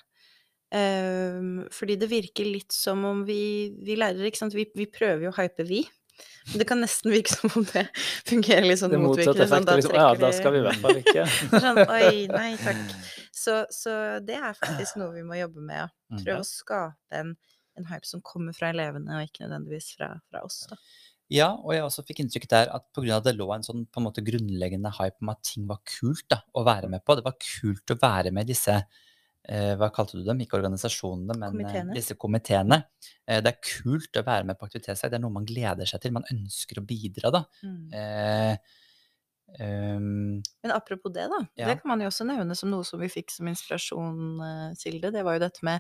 Um, 0.75 1.61
fordi 1.71 1.95
det 1.95 2.09
virker 2.11 2.49
litt 2.49 2.75
som 2.75 3.05
om 3.07 3.21
vi, 3.23 3.71
vi 3.87 3.95
lærere, 3.95 4.27
ikke 4.27 4.41
sant, 4.41 4.57
vi, 4.57 4.67
vi 4.75 4.89
prøver 4.91 5.29
jo 5.29 5.31
å 5.31 5.37
hype, 5.37 5.63
vi. 5.69 5.85
Men 6.51 6.59
det 6.59 6.67
kan 6.67 6.83
nesten 6.83 7.13
virke 7.13 7.31
som 7.37 7.55
om 7.55 7.67
det 7.71 7.85
fungerer 8.27 8.67
litt 8.67 8.83
sånn 8.83 8.95
motvirkende. 8.99 9.47
Sånn, 9.47 9.67
da 9.67 9.79
Liksom, 9.79 9.95
ja, 9.95 10.09
da 10.19 10.33
skal 10.35 10.57
vi 10.57 10.59
i 10.59 10.65
hvert 10.67 10.83
fall 10.83 11.01
ikke. 11.05 11.27
Sånn, 11.67 11.83
oi, 12.01 12.25
nei 12.35 12.49
takk. 12.59 12.83
Så, 13.31 13.61
så 13.71 13.93
det 14.27 14.41
er 14.41 14.57
faktisk 14.59 14.99
noe 14.99 15.15
vi 15.15 15.23
må 15.23 15.39
jobbe 15.39 15.63
med. 15.63 15.93
Mm. 16.11 16.19
Prøve 16.19 16.41
å 16.43 16.47
skape 16.51 17.21
en, 17.21 17.37
en 17.77 17.87
hype 17.91 18.07
som 18.09 18.23
kommer 18.25 18.55
fra 18.57 18.71
elevene, 18.73 19.19
og 19.19 19.27
ikke 19.29 19.45
nødvendigvis 19.45 19.91
fra, 19.97 20.11
fra 20.31 20.43
oss. 20.47 20.63
Da. 20.71 20.77
Ja, 21.33 21.49
og 21.59 21.73
jeg 21.75 21.83
også 21.83 22.05
fikk 22.07 22.21
inntrykk 22.23 22.47
der 22.53 22.69
at 22.71 22.85
pga. 22.95 23.17
det 23.23 23.33
lå 23.35 23.49
en 23.51 23.65
sånn 23.65 23.83
på 23.91 23.99
en 23.99 24.05
måte 24.05 24.23
grunnleggende 24.23 24.93
hype 24.95 25.19
om 25.21 25.33
at 25.33 25.41
ting 25.43 25.65
var 25.67 25.81
kult 25.83 26.23
da, 26.31 26.39
å 26.55 26.63
være 26.67 26.87
med 26.93 27.03
på. 27.03 27.17
Det 27.19 27.25
var 27.25 27.35
kult 27.43 27.91
å 27.93 27.99
være 27.99 28.31
med 28.31 28.47
i 28.47 28.53
disse 28.53 28.77
eh, 28.77 29.73
hva 29.79 29.89
kalte 29.91 30.15
du 30.15 30.23
dem? 30.23 30.39
Ikke 30.45 30.55
organisasjonene, 30.61 31.35
men 31.35 31.49
eh, 31.49 31.53
Komiteene. 31.57 31.97
disse 31.99 32.15
komiteene. 32.19 32.79
Eh, 33.27 33.41
det 33.43 33.51
er 33.53 33.59
kult 33.73 34.21
å 34.21 34.25
være 34.27 34.47
med 34.47 34.59
på 34.59 34.69
aktivitetsdag. 34.69 35.11
Det 35.11 35.19
er 35.19 35.25
noe 35.25 35.35
man 35.35 35.47
gleder 35.47 35.89
seg 35.89 36.03
til. 36.05 36.15
Man 36.15 36.27
ønsker 36.31 36.79
å 36.79 36.87
bidra, 36.87 37.33
da. 37.41 37.45
Eh, 38.01 38.83
Um, 39.47 40.41
Men 40.59 40.73
apropos 40.75 41.07
det, 41.15 41.23
da. 41.31 41.37
Ja. 41.55 41.69
Det 41.69 41.77
kan 41.79 41.87
man 41.93 42.01
jo 42.03 42.09
også 42.09 42.25
nevne 42.27 42.51
som 42.59 42.67
noe 42.67 42.83
som 42.83 42.99
vi 42.99 43.07
fikk 43.07 43.31
som 43.31 43.47
inspirasjon, 43.47 44.41
Silde. 44.75 45.07
Det 45.15 45.23
var 45.23 45.37
jo 45.37 45.43
dette 45.45 45.63
med 45.63 45.79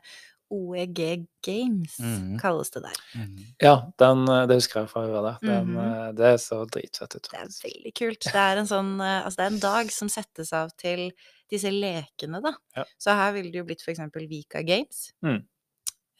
OEG 0.53 1.25
Games, 1.45 1.97
mm. 1.99 2.37
kalles 2.41 2.71
det 2.73 2.83
der. 2.85 2.99
mm, 3.15 3.39
Ja, 3.63 3.73
den, 3.99 4.23
eh, 4.31 4.43
det 4.49 4.59
husker 4.61 4.81
jeg 4.81 4.91
fra 4.91 5.03
jeg 5.05 5.15
var 5.15 5.25
der. 5.27 5.47
Den, 5.47 5.73
Det 6.17 6.33
så 6.43 6.61
dritfett 6.65 7.17
ut. 7.17 7.29
Det 7.31 7.39
er 7.41 7.51
veldig 7.63 7.93
kult. 7.99 8.29
Det 8.29 8.43
er 8.43 8.61
en 8.61 8.69
sånn 8.69 8.93
eh, 9.01 9.19
Altså, 9.23 9.37
det 9.39 9.45
er 9.45 9.53
en 9.53 9.65
dag 9.65 9.91
som 9.91 10.11
settes 10.11 10.53
av 10.55 10.71
til 10.79 11.09
disse 11.51 11.71
lekene, 11.71 12.41
da. 12.43 12.53
Ja. 12.75 12.85
Så 12.99 13.15
her 13.15 13.33
ville 13.35 13.51
det 13.51 13.61
jo 13.61 13.67
blitt 13.67 13.83
for 13.83 13.93
eksempel 13.93 14.27
Vika 14.27 14.63
Games. 14.67 15.11
Mm. 15.25 15.41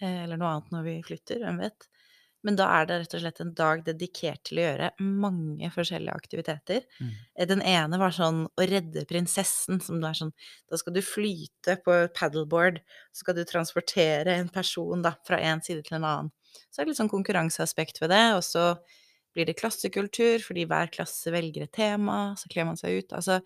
Eller 0.02 0.38
noe 0.38 0.54
annet 0.54 0.76
når 0.76 0.84
vi 0.86 0.98
flytter, 1.08 1.42
hvem 1.42 1.64
vet. 1.66 1.88
Men 2.48 2.56
da 2.56 2.66
er 2.78 2.86
det 2.88 2.98
rett 3.02 3.16
og 3.18 3.22
slett 3.26 3.40
en 3.44 3.50
dag 3.58 3.82
dedikert 3.84 4.40
til 4.48 4.62
å 4.62 4.66
gjøre 4.70 4.90
mange 5.04 5.68
forskjellige 5.74 6.14
aktiviteter. 6.16 6.86
Mm. 7.04 7.10
Eh, 7.36 7.48
Den 7.50 7.62
ene 7.68 8.00
var 8.00 8.14
sånn 8.16 8.46
å 8.48 8.68
redde 8.72 9.04
prinsessen, 9.10 9.82
som 9.84 10.00
da 10.00 10.14
er 10.14 10.20
sånn 10.22 10.32
Da 10.72 10.80
skal 10.80 10.96
du 10.96 11.02
flyte 11.04 11.76
på 11.84 11.98
paddleboard, 12.16 12.80
så 13.12 13.26
skal 13.26 13.36
du 13.36 13.44
transportere 13.50 14.38
en 14.40 14.48
person 14.54 15.02
da 15.04 15.12
fra 15.28 15.42
en 15.44 15.60
side 15.66 15.84
til 15.84 15.98
en 16.00 16.08
annen. 16.08 16.32
Så 16.72 16.80
er 16.80 16.86
det 16.88 16.94
litt 16.94 17.02
sånn 17.02 17.12
konkurranseaspekt 17.12 18.00
ved 18.02 18.10
det, 18.16 18.24
og 18.38 18.44
så 18.48 18.70
blir 19.36 19.46
det 19.46 19.58
klassekultur, 19.60 20.40
fordi 20.42 20.64
hver 20.66 20.88
klasse 20.90 21.30
velger 21.36 21.68
et 21.68 21.74
tema, 21.76 22.34
så 22.40 22.48
kler 22.50 22.66
man 22.66 22.78
seg 22.80 23.04
ut. 23.04 23.14
Altså 23.20 23.42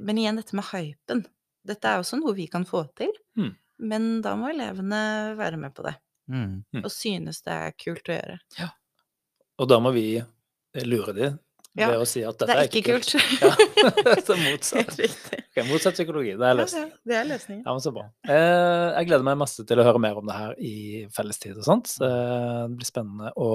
Men 0.00 0.18
igjen 0.18 0.36
dette 0.40 0.54
med 0.56 0.64
hypen. 0.72 1.24
Dette 1.66 1.84
er 1.90 2.00
også 2.00 2.18
noe 2.20 2.34
vi 2.34 2.46
kan 2.50 2.64
få 2.64 2.86
til, 2.96 3.12
Mm. 3.36 3.54
men 3.80 4.20
da 4.22 4.34
må 4.36 4.48
elevene 4.50 5.36
være 5.36 5.58
med 5.58 5.74
på 5.74 5.82
det, 5.84 5.94
mm. 6.28 6.54
Mm. 6.76 6.84
og 6.84 6.90
synes 6.92 7.42
det 7.46 7.54
er 7.56 7.76
kult 7.80 8.08
å 8.08 8.16
gjøre. 8.18 8.38
Og 9.58 9.68
da 9.70 9.78
må 9.82 9.92
vi 9.96 10.06
eh, 10.20 10.84
lure 10.86 11.14
de 11.16 11.30
Ja, 11.78 11.90
ved 11.92 12.02
å 12.02 12.06
si 12.08 12.24
at 12.26 12.38
Det 12.40 12.48
dette 12.48 12.62
er 12.64 12.68
ikke 12.70 12.94
kult. 12.96 13.12
Ja, 13.38 13.50
så 14.26 14.34
motsatt. 14.40 14.94
Okay, 14.98 15.64
motsatt 15.68 15.94
psykologi. 15.98 16.32
Det 16.38 16.46
er 16.46 16.54
Ja, 16.56 16.58
løsningen. 16.62 16.90
ja, 16.90 17.02
det 17.10 17.18
er 17.20 17.28
løsningen. 17.28 17.62
Ja, 17.64 17.74
men 17.76 17.84
så 17.84 17.92
bra. 17.94 18.06
Eh, 18.26 18.86
jeg 18.96 19.10
gleder 19.10 19.26
meg 19.28 19.38
masse 19.44 19.66
til 19.68 19.78
å 19.82 19.86
høre 19.86 20.02
mer 20.02 20.18
om 20.18 20.26
det 20.26 20.38
her 20.38 20.54
i 20.58 20.76
fellestid 21.14 21.58
og 21.60 21.66
sånt. 21.68 21.92
Så 21.92 22.02
det 22.02 22.78
blir 22.78 22.88
spennende 22.88 23.30
å 23.38 23.50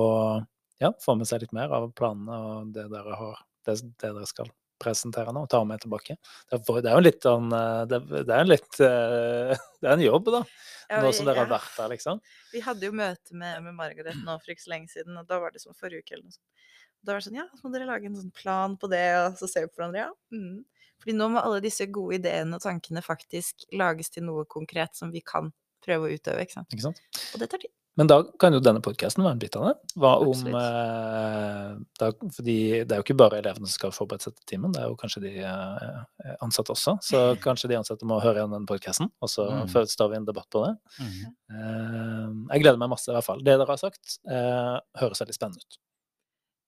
ja, 0.84 0.92
få 1.04 1.16
med 1.20 1.28
seg 1.30 1.44
litt 1.44 1.56
mer 1.56 1.72
av 1.76 1.90
planene 1.98 2.38
og 2.44 2.72
det 2.76 2.86
dere 2.92 3.18
har, 3.20 3.42
det, 3.68 3.80
det 3.82 4.12
dere 4.14 4.30
skal 4.30 4.52
presentere 4.84 5.32
nå, 5.34 5.46
og 5.46 5.52
ta 5.52 5.62
med 5.68 5.84
tilbake. 5.84 6.18
Det 6.50 6.60
er, 6.60 6.80
det 6.84 6.94
jo 6.94 7.04
litt 7.04 7.24
sånn 7.28 7.52
eh, 7.56 7.84
det, 7.90 8.00
det 8.14 8.24
er 8.30 8.40
en 8.42 8.52
litt 8.52 8.80
eh, 8.84 9.54
Det 9.82 9.90
er 9.90 9.96
en 9.98 10.06
jobb, 10.06 10.32
da. 10.34 10.44
Ja, 10.90 11.00
nå 11.04 11.12
som 11.16 11.28
dere 11.30 11.44
har 11.44 11.52
vært 11.52 11.78
der, 11.78 11.92
liksom. 11.94 12.22
Vi 12.54 12.62
hadde 12.66 12.88
jo 12.88 12.96
møte 12.96 13.38
med, 13.38 13.64
med 13.66 13.78
Margaret 13.78 14.20
nå 14.24 14.38
for 14.42 14.54
ikke 14.54 14.66
så 14.66 14.74
lenge 14.76 14.92
siden, 14.92 15.18
og 15.20 15.28
da 15.30 15.40
var 15.44 15.56
det 15.56 15.64
som 15.64 15.78
forrige 15.78 16.04
uke 16.04 16.18
eller 16.18 16.28
noe 16.28 16.36
sånt. 16.36 16.70
Da 17.04 17.12
var 17.12 17.20
det 17.20 17.28
sånn, 17.28 17.40
ja, 17.42 17.48
så 17.52 17.66
må 17.66 17.74
dere 17.74 17.90
lage 17.90 18.08
en 18.08 18.20
sånn 18.20 18.36
plan 18.36 18.78
på 18.80 18.88
det, 18.92 19.04
og 19.20 19.40
så 19.40 19.50
ser 19.52 19.66
vi 19.66 19.74
på 19.74 19.82
hverandre, 19.82 20.06
ja. 20.08 20.12
Mm. 20.36 20.62
Fordi 21.04 21.18
nå 21.20 21.30
må 21.34 21.44
alle 21.44 21.60
disse 21.64 21.88
gode 21.92 22.22
ideene 22.22 22.56
og 22.56 22.64
tankene 22.64 23.04
faktisk 23.04 23.66
lages 23.76 24.14
til 24.14 24.24
noe 24.28 24.46
konkret 24.48 24.96
som 24.96 25.12
vi 25.12 25.20
kan 25.26 25.52
prøve 25.84 26.08
å 26.08 26.16
utøve, 26.16 26.46
ikke 26.46 26.62
sant. 26.62 26.72
Ikke 26.72 26.86
sant? 26.86 27.02
Og 27.34 27.42
det 27.44 27.50
tar 27.52 27.64
tid. 27.64 27.74
Men 27.96 28.08
da 28.10 28.16
kan 28.42 28.54
jo 28.56 28.60
denne 28.64 28.82
podkasten 28.82 29.22
være 29.22 29.36
en 29.36 29.42
bit 29.44 29.56
av 29.56 29.68
det. 29.68 29.74
Hva 30.02 30.16
om 30.24 30.32
Absolutt. 30.32 30.56
eh, 30.58 31.76
da, 32.00 32.08
Fordi 32.38 32.56
det 32.88 32.92
er 32.96 33.02
jo 33.02 33.06
ikke 33.06 33.18
bare 33.22 33.38
elevene 33.38 33.68
som 33.70 33.76
skal 33.76 33.92
forberede 33.94 34.26
seg 34.26 34.34
til 34.40 34.48
timen, 34.56 34.74
det 34.74 34.82
er 34.82 34.88
jo 34.90 34.96
kanskje 34.98 35.22
de 35.22 35.34
eh, 35.46 36.34
ansatte 36.42 36.74
også. 36.74 36.96
Så 37.06 37.22
kanskje 37.46 37.70
de 37.70 37.78
ansatte 37.78 38.08
må 38.10 38.18
høre 38.24 38.42
igjen 38.42 38.56
den 38.58 38.66
podkasten, 38.70 39.12
og 39.22 39.30
så 39.30 39.46
Mm. 39.54 39.68
først 39.70 39.98
tar 40.00 40.10
vi 40.10 40.18
en 40.18 40.26
debatt 40.26 40.50
på 40.50 40.64
det. 40.66 40.74
Mm. 40.98 41.22
Eh, 41.54 42.56
jeg 42.56 42.64
gleder 42.66 42.82
meg 42.82 42.90
masse, 42.96 43.12
i 43.12 43.14
hvert 43.14 43.28
fall. 43.30 43.44
Det 43.46 43.54
dere 43.62 43.70
har 43.70 43.78
sagt, 43.84 44.18
eh, 44.26 44.80
høres 45.04 45.22
veldig 45.22 45.38
spennende 45.38 45.62
ut. 45.62 45.78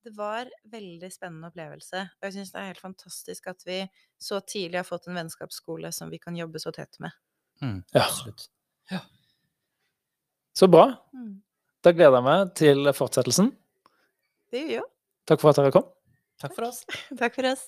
Det 0.05 0.13
var 0.13 0.45
veldig 0.69 1.09
spennende 1.09 1.49
opplevelse. 1.49 2.03
Og 2.21 2.27
jeg 2.27 2.33
syns 2.35 2.51
det 2.53 2.59
er 2.61 2.67
helt 2.69 2.83
fantastisk 2.83 3.47
at 3.49 3.63
vi 3.65 3.79
så 4.21 4.37
tidlig 4.45 4.77
har 4.77 4.85
fått 4.85 5.07
en 5.09 5.17
vennskapsskole 5.17 5.89
som 5.91 6.11
vi 6.13 6.19
kan 6.21 6.37
jobbe 6.37 6.61
så 6.61 6.69
tett 6.71 6.99
med. 7.01 7.09
Mm, 7.65 7.79
Ja. 7.97 8.05
Så 10.55 10.69
bra. 10.71 10.87
Mm. 11.13 11.33
Da 11.83 11.91
gleder 11.91 12.17
jeg 12.17 12.25
meg 12.25 12.53
til 12.57 12.91
fortsettelsen. 12.95 13.51
Det 14.53 14.63
gjør 14.63 14.79
jo. 14.79 14.85
Takk 15.27 15.41
for 15.41 15.51
at 15.51 15.59
dere 15.59 15.73
kom. 15.75 15.87
Takk 16.41 16.55
for 16.55 16.67
oss. 16.69 16.83
Takk 17.21 17.35
for 17.35 17.49
oss. 17.49 17.67